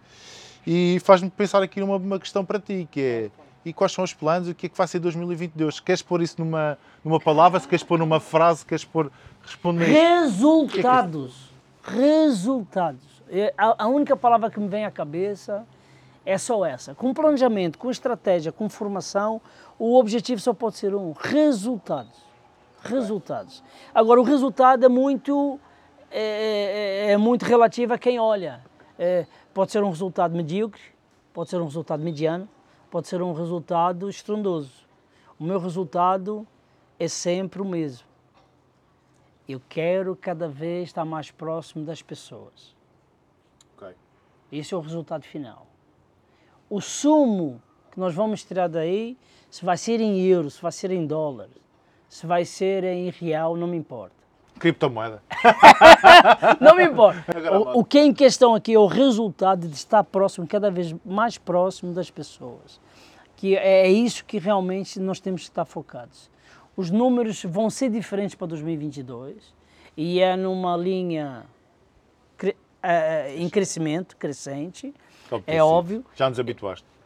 E 0.65 0.99
faz-me 1.03 1.29
pensar 1.29 1.61
aqui 1.61 1.79
numa 1.79 1.97
uma 1.97 2.19
questão 2.19 2.43
para 2.43 2.59
ti, 2.59 2.87
que 2.91 3.01
é 3.01 3.31
e 3.63 3.73
quais 3.73 3.91
são 3.91 4.03
os 4.03 4.13
planos 4.13 4.47
e 4.47 4.51
o 4.51 4.55
que 4.55 4.67
é 4.67 4.69
que 4.69 4.77
vai 4.77 4.87
ser 4.87 4.99
2022? 4.99 5.81
Queres 5.81 6.01
pôr 6.01 6.21
isso 6.21 6.35
numa, 6.39 6.77
numa 7.03 7.19
palavra, 7.19 7.59
se 7.59 7.67
queres 7.67 7.83
pôr 7.83 7.99
numa 7.99 8.19
frase, 8.19 8.65
queres 8.65 8.85
pôr. 8.85 9.11
Responder. 9.43 9.85
Resultados. 9.85 11.51
É 11.85 11.91
que... 11.91 11.97
Resultados. 11.97 13.21
A, 13.57 13.83
a 13.83 13.87
única 13.87 14.15
palavra 14.15 14.49
que 14.49 14.59
me 14.59 14.69
vem 14.69 14.85
à 14.85 14.91
cabeça 14.91 15.65
é 16.25 16.37
só 16.37 16.65
essa. 16.65 16.95
Com 16.95 17.13
planejamento, 17.13 17.77
com 17.77 17.91
estratégia, 17.91 18.53
com 18.53 18.69
formação, 18.69 19.41
o 19.77 19.97
objetivo 19.97 20.39
só 20.39 20.53
pode 20.53 20.77
ser 20.77 20.95
um: 20.95 21.11
resultados 21.11 22.26
resultados. 22.89 23.63
Agora, 23.93 24.19
o 24.19 24.23
resultado 24.23 24.85
é 24.85 24.89
muito, 24.89 25.59
é, 26.11 27.07
é, 27.09 27.11
é 27.11 27.17
muito 27.17 27.43
relativo 27.43 27.93
a 27.93 27.97
quem 27.97 28.19
olha. 28.19 28.63
É, 28.97 29.25
pode 29.53 29.71
ser 29.71 29.83
um 29.83 29.89
resultado 29.89 30.35
medíocre, 30.35 30.81
pode 31.33 31.49
ser 31.49 31.61
um 31.61 31.65
resultado 31.65 32.03
mediano, 32.03 32.47
pode 32.89 33.07
ser 33.07 33.21
um 33.21 33.33
resultado 33.33 34.09
estrondoso. 34.09 34.87
O 35.39 35.43
meu 35.43 35.59
resultado 35.59 36.47
é 36.99 37.07
sempre 37.07 37.61
o 37.61 37.65
mesmo. 37.65 38.07
Eu 39.47 39.61
quero 39.69 40.15
cada 40.15 40.47
vez 40.47 40.89
estar 40.89 41.05
mais 41.05 41.31
próximo 41.31 41.85
das 41.85 42.01
pessoas. 42.01 42.75
Okay. 43.75 43.93
Esse 44.51 44.73
é 44.73 44.77
o 44.77 44.81
resultado 44.81 45.23
final. 45.23 45.67
O 46.69 46.81
sumo 46.81 47.61
que 47.91 47.99
nós 47.99 48.13
vamos 48.13 48.43
tirar 48.43 48.67
daí, 48.67 49.17
se 49.49 49.63
vai 49.63 49.77
ser 49.77 50.01
em 50.01 50.19
euros, 50.21 50.55
se 50.55 50.61
vai 50.61 50.71
ser 50.71 50.91
em 50.91 51.05
dólares, 51.07 51.55
se 52.09 52.25
vai 52.25 52.45
ser 52.45 52.83
em 52.83 53.09
real, 53.09 53.55
não 53.55 53.67
me 53.67 53.77
importa. 53.77 54.15
Criptomoeda. 54.59 55.21
não 56.59 56.75
me 56.75 56.85
importa. 56.85 57.23
O, 57.51 57.79
o, 57.79 57.85
que 57.85 57.97
é 57.99 58.05
em 58.05 58.13
questão 58.13 58.55
aqui 58.55 58.73
é 58.73 58.79
o 58.79 58.87
resultado 58.87 59.67
de 59.67 59.75
estar 59.75 60.03
próximo, 60.03 60.47
cada 60.47 60.71
vez 60.71 60.95
mais 61.05 61.37
próximo 61.37 61.93
das 61.93 62.09
pessoas. 62.09 62.79
Que 63.35 63.55
é, 63.55 63.87
é 63.87 63.89
isso 63.89 64.25
que 64.25 64.39
realmente 64.39 64.99
nós 64.99 65.19
temos 65.19 65.41
que 65.41 65.49
estar 65.49 65.65
focados. 65.65 66.29
Os 66.75 66.89
números 66.89 67.43
vão 67.43 67.69
ser 67.69 67.89
diferentes 67.89 68.35
para 68.35 68.47
2022 68.47 69.53
e 69.95 70.19
é 70.19 70.35
numa 70.35 70.75
linha 70.75 71.45
uh, 72.43 72.47
em 73.35 73.49
crescimento, 73.49 74.17
crescente, 74.17 74.93
é 75.45 75.61
óbvio. 75.61 76.05
Já 76.15 76.29
nos 76.29 76.39
habituaste 76.39 76.96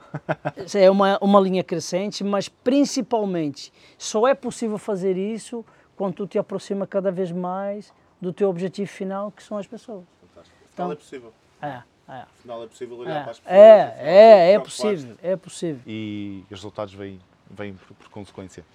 é 0.76 0.90
uma, 0.90 1.18
uma 1.22 1.40
linha 1.40 1.64
crescente, 1.64 2.24
mas 2.24 2.48
principalmente 2.50 3.72
só 3.98 4.28
é 4.28 4.34
possível 4.34 4.78
fazer 4.78 5.18
isso 5.18 5.66
quando 5.96 6.16
tu 6.16 6.28
te 6.28 6.38
aproxima 6.40 6.86
cada 6.88 7.12
vez 7.12 7.32
mais 7.32 7.94
do 8.20 8.32
teu 8.34 8.50
objetivo 8.50 8.90
final, 8.90 9.32
que 9.32 9.44
são 9.44 9.58
as 9.58 9.68
pessoas. 9.68 10.04
Fantástico. 10.34 10.58
Então- 10.74 10.92
é 10.92 10.96
possível. 10.96 11.34
É, 11.62 11.82
é. 12.10 12.22
Afinal 12.40 12.64
é 12.64 12.68
possível 12.68 12.98
olhar 12.98 13.12
É, 13.20 13.22
para 13.24 13.32
as 13.32 13.40
pessoas. 13.40 13.58
é, 13.58 13.96
é, 14.00 14.52
é 14.54 14.60
possível, 14.60 15.18
é 15.24 15.36
possível. 15.36 15.82
E 15.88 16.44
os 16.46 16.58
resultados 16.60 16.94
vêm, 16.94 17.20
vêm 17.50 17.74
por, 17.74 17.96
por 17.96 18.10
consequência. 18.10 18.66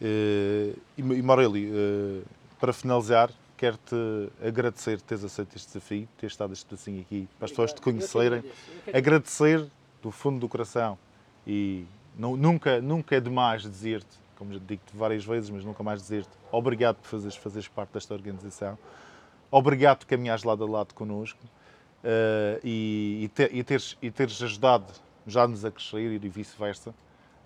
Eh, 0.00 0.72
e, 0.96 1.00
e 1.00 1.22
Morelli, 1.22 1.70
eh, 1.70 2.22
para 2.58 2.72
finalizar, 2.72 3.30
quero-te 3.56 3.94
agradecer 4.42 4.98
teres 5.02 5.22
aceito 5.24 5.54
este 5.56 5.66
desafio, 5.74 6.08
teres 6.16 6.32
estado 6.32 6.52
este 6.54 6.64
pedacinho 6.64 7.00
aqui, 7.02 7.28
para 7.38 7.44
as 7.44 7.50
pessoas 7.50 7.72
te 7.74 7.80
conhecerem. 7.82 8.42
Agradecer 8.94 9.66
do 10.02 10.10
fundo 10.10 10.38
do 10.40 10.48
coração 10.48 10.98
e 11.46 11.84
não- 12.16 12.36
nunca, 12.36 12.80
nunca 12.80 13.16
é 13.16 13.20
demais 13.20 13.62
dizer-te, 13.62 14.18
como 14.36 14.52
já 14.52 14.58
te 14.58 14.64
digo-te 14.64 14.96
várias 14.96 15.24
vezes, 15.24 15.50
mas 15.50 15.64
nunca 15.64 15.82
mais 15.82 16.00
dizer-te, 16.00 16.30
obrigado 16.50 16.96
por 16.96 17.06
fazeres, 17.08 17.36
fazeres 17.36 17.68
parte 17.68 17.92
desta 17.92 18.14
organização, 18.14 18.78
obrigado 19.50 19.98
por 19.98 20.06
caminhares 20.06 20.44
lado 20.44 20.64
a 20.64 20.68
lado 20.70 20.94
connosco 20.94 21.38
eh, 22.02 22.60
e, 22.64 23.20
e, 23.24 23.28
te- 23.28 23.50
e 23.52 23.62
teres, 23.62 23.96
e 24.00 24.10
teres 24.10 24.42
ajudado 24.42 24.86
já-nos 25.26 25.64
a 25.64 25.70
crescer 25.70 26.12
e 26.12 26.28
vice-versa. 26.28 26.94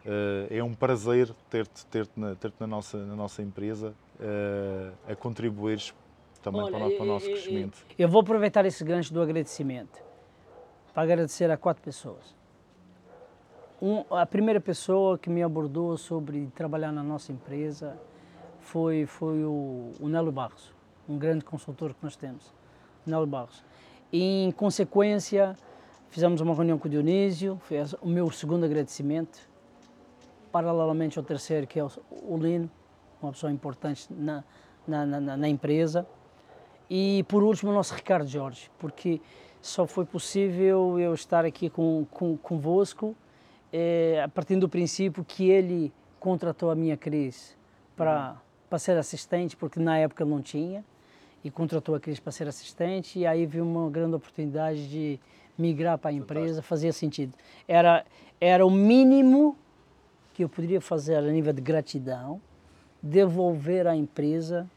Eh, 0.07 0.59
é 0.59 0.63
um 0.63 0.75
prazer 0.75 1.31
ter-te 1.51 1.85
ter 1.87 2.09
na, 2.17 2.35
ter 2.37 2.53
na, 2.61 2.67
nossa, 2.67 2.99
na 2.99 3.17
nossa 3.17 3.43
empresa 3.43 3.93
eh, 4.21 4.93
a 5.09 5.17
contribuires 5.17 5.93
também 6.43 6.61
Olha, 6.61 6.71
para, 6.71 6.87
o, 6.87 6.91
para 6.93 7.03
o 7.03 7.07
nosso 7.07 7.29
crescimento. 7.31 7.79
Eu 7.99 8.09
vou 8.09 8.21
aproveitar 8.21 8.65
esse 8.67 8.85
gancho 8.85 9.13
do 9.13 9.21
agradecimento 9.23 9.99
para 10.93 11.03
agradecer 11.03 11.51
a 11.51 11.57
quatro 11.57 11.83
pessoas. 11.83 12.37
Um, 13.87 14.03
a 14.17 14.25
primeira 14.25 14.63
pessoa 14.63 15.19
que 15.19 15.29
me 15.29 15.43
abordou 15.43 15.95
sobre 15.99 16.51
trabalhar 16.55 16.91
na 16.91 17.03
nossa 17.03 17.31
empresa 17.33 18.01
foi, 18.59 19.05
foi 19.05 19.45
o, 19.45 19.91
o 20.01 20.09
Nelo 20.09 20.33
Barros, 20.33 20.73
um 21.07 21.19
grande 21.19 21.45
consultor 21.45 21.93
que 21.93 22.03
nós 22.03 22.17
temos, 22.17 22.51
Nelo 23.05 23.27
Barros. 23.27 23.63
E, 24.11 24.47
em 24.47 24.51
consequência, 24.53 25.55
fizemos 26.09 26.41
uma 26.41 26.55
reunião 26.55 26.79
com 26.79 26.89
o 26.89 26.91
Dionísio, 26.91 27.59
foi 27.61 27.77
o 28.01 28.09
meu 28.09 28.31
segundo 28.31 28.65
agradecimento, 28.65 29.39
paralelamente 30.51 31.19
ao 31.19 31.23
terceiro, 31.23 31.67
que 31.67 31.79
é 31.79 31.85
o, 31.85 31.91
o 32.11 32.39
Lino, 32.39 32.71
uma 33.21 33.33
pessoa 33.33 33.53
importante 33.53 34.07
na, 34.11 34.43
na, 34.89 35.05
na, 35.05 35.37
na 35.37 35.49
empresa. 35.51 36.07
E 36.89 37.23
por 37.29 37.43
último, 37.43 37.71
o 37.71 37.75
nosso 37.75 37.95
Ricardo 37.95 38.27
Jorge, 38.27 38.71
porque 38.79 39.21
só 39.61 39.87
foi 39.87 40.07
possível 40.07 40.99
eu 40.99 41.13
estar 41.13 41.45
aqui 41.45 41.69
com, 41.69 42.07
com, 42.11 42.35
convosco 42.39 43.15
a 44.23 44.29
partir 44.29 44.57
do 44.57 44.69
princípio 44.69 45.25
que 45.25 45.51
ele 45.51 45.93
contratou 46.21 46.71
a 46.71 46.75
minha 46.75 46.97
Cris 46.97 47.57
para, 47.97 48.37
para 48.69 48.79
ser 48.79 48.97
assistente, 48.97 49.57
porque 49.57 49.81
na 49.81 49.99
época 49.99 50.25
não 50.25 50.41
tinha, 50.41 50.85
e 51.43 51.51
contratou 51.51 51.95
a 51.95 52.01
Cris 52.01 52.19
para 52.19 52.33
ser 52.33 52.49
assistente, 52.49 53.19
e 53.19 53.27
aí 53.27 53.45
viu 53.47 53.65
uma 53.65 53.91
grande 53.91 54.15
oportunidade 54.15 54.89
de 54.89 55.21
migrar 55.59 55.99
para 55.99 56.11
a 56.11 56.13
empresa, 56.13 56.63
fazia 56.63 56.93
sentido. 56.93 57.35
Era, 57.69 58.05
era 58.41 58.65
o 58.67 58.71
mínimo 58.71 59.57
que 60.33 60.43
eu 60.43 60.49
poderia 60.49 60.81
fazer 60.81 61.17
a 61.17 61.23
nível 61.23 61.53
de 61.53 61.61
gratidão, 61.61 62.41
devolver 63.03 63.87
à 63.87 63.95
empresa 63.95 64.69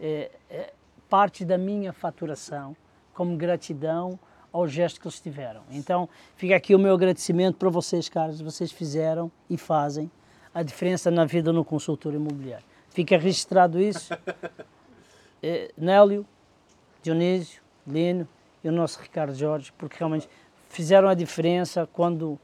eh, 0.00 0.30
eh, 0.48 0.72
parte 1.08 1.44
da 1.44 1.58
minha 1.58 1.92
faturação 1.92 2.74
como 3.12 3.36
gratidão 3.36 4.18
ao 4.52 4.68
gesto 4.68 5.00
que 5.00 5.06
eles 5.06 5.18
tiveram. 5.20 5.62
Então, 5.70 6.08
fica 6.36 6.54
aqui 6.54 6.74
o 6.74 6.78
meu 6.78 6.94
agradecimento 6.94 7.56
para 7.56 7.68
vocês, 7.70 8.08
caras. 8.08 8.40
Vocês 8.40 8.70
fizeram 8.70 9.30
e 9.48 9.56
fazem 9.56 10.10
a 10.54 10.62
diferença 10.62 11.10
na 11.10 11.24
vida 11.24 11.52
no 11.52 11.64
consultor 11.64 12.12
imobiliário. 12.14 12.64
Fica 12.90 13.16
registrado 13.16 13.80
isso. 13.80 14.12
Eh, 15.44 15.72
Nélio, 15.76 16.24
Dionísio, 17.02 17.60
Lino 17.84 18.28
e 18.62 18.68
o 18.68 18.72
nosso 18.72 19.00
Ricardo 19.02 19.34
Jorge, 19.34 19.72
porque 19.76 19.96
realmente 19.98 20.28
fizeram 20.70 21.08
a 21.08 21.14
diferença 21.14 21.84
quando, 21.92 22.38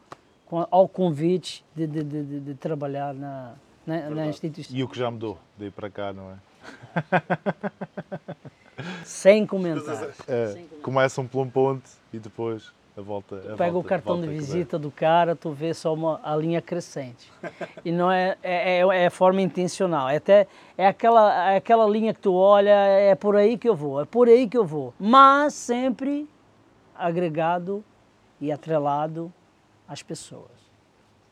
ao 0.69 0.89
convite 0.89 1.65
de, 1.77 1.87
de, 1.87 2.03
de, 2.03 2.23
de- 2.25 2.41
de 2.41 2.55
trabalhar 2.55 3.15
na, 3.15 3.55
na, 3.87 4.11
na 4.11 4.27
instituição. 4.27 4.77
E 4.77 4.83
o 4.83 4.89
que 4.89 4.99
já 4.99 5.09
mudou 5.13 5.39
daí 5.57 5.71
para 5.71 5.89
cá, 5.89 6.13
não 6.13 6.33
é? 6.33 6.37
Sem 9.05 9.47
comentários. 9.47 10.17
É, 10.27 10.63
começam 10.83 11.27
por 11.27 11.41
um 11.43 11.49
ponto 11.51 11.89
e 12.13 12.19
depois 12.19 12.73
a 12.97 13.01
volta. 13.01 13.37
A 13.37 13.57
Pega 13.57 13.71
o 13.71 13.75
volta- 13.75 13.89
cartão 13.89 14.17
volta 14.17 14.31
de 14.31 14.35
visita 14.39 14.79
do 14.79 14.91
cara, 14.91 15.37
tu 15.37 15.53
vê 15.53 15.73
só 15.73 15.95
uma, 15.95 16.21
a 16.23 16.35
linha 16.37 16.61
crescente. 16.61 17.33
E 17.85 17.93
não 17.93 18.11
é, 18.11 18.37
é, 18.43 18.81
é, 18.81 19.05
é 19.05 19.11
forma 19.11 19.41
intencional. 19.41 20.09
É, 20.09 20.17
até, 20.17 20.47
é, 20.77 20.87
aquela, 20.87 21.53
é 21.53 21.57
aquela 21.57 21.89
linha 21.89 22.13
que 22.13 22.21
tu 22.21 22.35
olha, 22.35 22.71
é 22.71 23.15
por 23.15 23.37
aí 23.37 23.57
que 23.57 23.69
eu 23.69 23.75
vou, 23.77 24.01
é 24.01 24.05
por 24.05 24.29
aí 24.29 24.49
que 24.49 24.59
eu 24.59 24.65
vou. 24.65 24.93
Mas 24.99 25.55
sempre 25.55 26.29
agregado 26.95 27.85
e 28.41 28.51
atrelado 28.51 29.33
às 29.87 30.03
pessoas. 30.03 30.59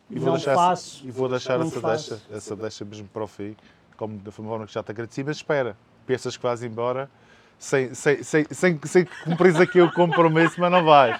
E 0.09 0.19
vou 0.19 0.29
não 0.29 0.35
deixar, 0.35 0.55
faço. 0.55 1.05
e 1.05 1.11
vou 1.11 1.29
deixar 1.29 1.61
essa, 1.61 1.81
faço. 1.81 2.11
deixa, 2.11 2.35
essa 2.37 2.57
deixa 2.57 2.85
mesmo 2.85 3.09
para 3.09 3.25
o 3.25 3.27
fim, 3.27 3.57
como 3.97 4.17
da 4.19 4.31
forma 4.31 4.65
que 4.67 4.73
já 4.73 4.83
te 4.83 4.93
agradeci, 4.93 5.25
mas 5.25 5.37
espera, 5.39 5.77
pensas 6.07 6.37
que 6.37 6.43
vais 6.45 6.63
embora 6.63 7.11
sem, 7.59 7.95
sem, 7.95 8.23
sem, 8.23 8.47
sem, 8.51 8.81
sem 8.85 9.05
que 9.05 9.25
cumprires 9.25 9.61
aqui 9.61 9.81
o 9.81 9.93
compromisso, 9.93 10.61
mas 10.61 10.71
não 10.71 10.85
vais. 10.85 11.19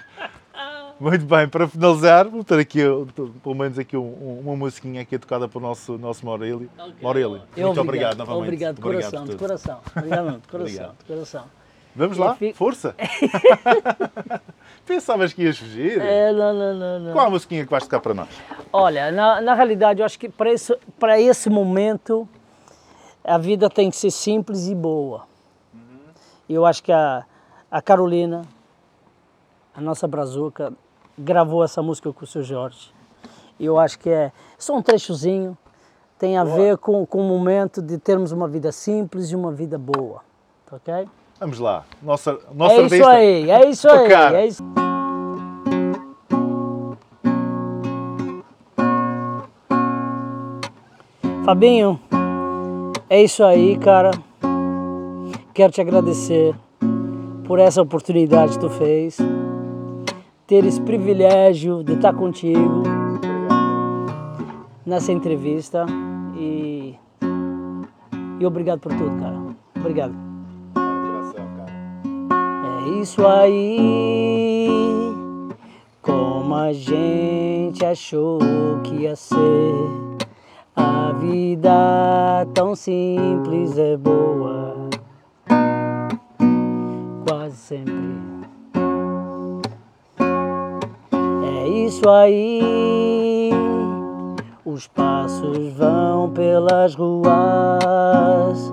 Muito 0.99 1.27
bem, 1.27 1.47
para 1.47 1.69
finalizar, 1.69 2.27
vou 2.27 2.43
ter 2.43 2.59
aqui, 2.59 2.81
pelo 3.43 3.55
menos 3.55 3.79
aqui 3.79 3.99
um- 3.99 4.01
um- 4.03 4.41
uma 4.45 4.57
musiquinha 4.57 5.03
aqui 5.03 5.19
tocada 5.19 5.47
pelo 5.47 5.63
nosso, 5.67 5.99
nosso 5.99 6.25
Morelli. 6.25 6.71
Morelli, 7.03 7.43
Eu 7.55 7.67
muito 7.67 7.81
obrigado, 7.83 8.17
novamente. 8.17 8.43
Obrigado, 8.45 8.75
de 8.77 8.81
Obrigado 8.83 9.11
coração, 9.11 9.27
por 9.27 9.33
de 9.33 9.37
coração. 9.39 9.81
Obrigado, 9.95 10.41
de 10.41 10.49
coração, 10.49 10.61
Obrigado. 10.61 10.97
de 10.99 11.05
coração. 11.05 11.45
Vamos 11.95 12.17
lá, 12.19 12.35
fico- 12.35 12.57
força! 12.57 12.95
Pensavas 14.87 15.33
que 15.33 15.43
ias 15.43 15.59
fugir? 15.59 16.01
É, 16.01 16.33
não, 16.33 16.53
não, 16.55 16.75
não, 16.75 17.01
não. 17.01 17.13
Qual 17.13 17.27
a 17.27 17.31
musiquinha 17.31 17.65
que 17.65 17.71
vais 17.71 17.85
tocar 17.85 18.01
para 18.01 18.15
nós? 18.15 18.29
Olha, 18.73 19.11
na, 19.11 19.41
na 19.41 19.55
realidade, 19.55 20.01
eu 20.01 20.07
acho 20.07 20.19
que 20.19 20.29
para 20.29 20.51
esse, 20.53 20.77
para 20.99 21.21
esse 21.21 21.51
momento, 21.51 22.29
a 23.25 23.37
vida 23.39 23.69
tem 23.69 23.91
que 23.91 23.97
ser 23.97 24.11
simples 24.11 24.67
e 24.69 24.75
boa. 24.75 25.27
E 26.49 26.55
eu 26.55 26.65
acho 26.65 26.83
que 26.83 26.93
a, 26.93 27.25
a 27.71 27.83
Carolina, 27.83 28.43
a 29.75 29.81
nossa 29.81 30.07
brazuca, 30.07 30.73
gravou 31.19 31.65
essa 31.65 31.83
música 31.83 32.13
com 32.13 32.25
o 32.25 32.27
seu 32.27 32.43
Jorge. 32.43 32.95
E 33.59 33.65
eu 33.65 33.79
acho 33.79 33.99
que 33.99 34.11
é 34.11 34.33
só 34.59 34.77
um 34.77 34.83
trechozinho, 34.83 35.57
tem 36.19 36.37
a 36.37 36.45
ver 36.45 36.79
com, 36.79 37.05
com 37.07 37.21
o 37.21 37.25
momento 37.25 37.83
de 37.83 37.99
termos 37.99 38.33
uma 38.33 38.49
vida 38.49 38.71
simples 38.73 39.31
e 39.31 39.37
uma 39.37 39.51
vida 39.53 39.79
boa. 39.79 40.23
tá 40.67 40.77
Ok? 40.77 41.09
Vamos 41.39 41.59
lá, 41.59 41.85
nossa, 42.03 42.39
nossa 42.55 42.75
é 42.75 42.87
isso 42.87 43.05
aí, 43.05 43.51
é 43.51 43.69
isso 43.69 43.89
aí. 43.91 44.13
É 44.13 44.47
isso. 44.47 44.65
Fabinho, 51.45 52.01
é 53.09 53.23
isso 53.23 53.45
aí, 53.45 53.79
cara. 53.79 54.11
Quero 55.57 55.73
te 55.73 55.81
agradecer 55.81 56.55
por 57.47 57.59
essa 57.59 57.81
oportunidade 57.81 58.53
que 58.53 58.59
tu 58.59 58.69
fez, 58.69 59.17
ter 60.47 60.67
esse 60.67 60.79
privilégio 60.83 61.83
de 61.83 61.95
estar 61.95 62.13
contigo 62.13 62.83
nessa 64.85 65.13
entrevista 65.13 65.87
e, 66.37 66.95
e 68.39 68.45
obrigado 68.45 68.81
por 68.81 68.93
tudo, 68.93 69.19
cara. 69.19 69.41
Obrigado. 69.77 70.15
É 72.85 73.01
isso 73.01 73.27
aí. 73.27 74.69
Como 76.03 76.55
a 76.55 76.75
gente 76.75 77.83
achou 77.83 78.41
que 78.85 78.95
ia 78.95 79.17
ser. 79.17 79.73
A 80.77 81.13
vida 81.13 82.47
tão 82.53 82.75
simples 82.77 83.79
é 83.79 83.97
boa. 83.97 84.76
Sempre. 87.57 87.95
É 91.43 91.69
isso 91.69 92.09
aí. 92.09 93.51
Os 94.65 94.87
passos 94.87 95.73
vão 95.73 96.31
pelas 96.31 96.95
ruas. 96.95 98.73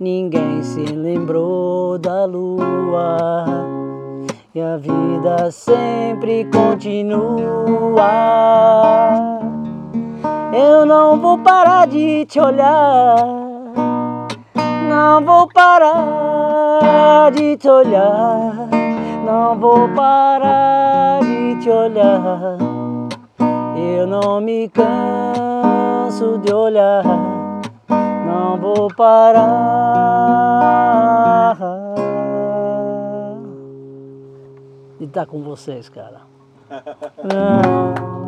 Ninguém 0.00 0.62
se 0.62 0.80
lembrou 0.80 1.98
da 1.98 2.24
lua. 2.24 3.46
E 4.54 4.60
a 4.60 4.78
vida 4.78 5.50
sempre 5.50 6.46
continua. 6.46 7.20
Eu 10.52 10.86
não 10.86 11.20
vou 11.20 11.38
parar 11.38 11.86
de 11.86 12.24
te 12.24 12.40
olhar. 12.40 13.41
Não 14.92 15.24
vou 15.24 15.48
parar 15.48 17.32
de 17.32 17.56
te 17.56 17.66
olhar, 17.66 18.68
não 19.24 19.58
vou 19.58 19.88
parar 19.88 21.20
de 21.20 21.56
te 21.62 21.70
olhar. 21.70 22.58
Eu 23.74 24.06
não 24.06 24.38
me 24.42 24.68
canso 24.68 26.36
de 26.44 26.52
olhar, 26.52 27.02
não 28.26 28.58
vou 28.60 28.94
parar 28.94 29.56
de 34.98 35.06
estar 35.06 35.24
com 35.24 35.42
vocês, 35.42 35.88
cara. 35.88 36.20
Não. 37.24 38.21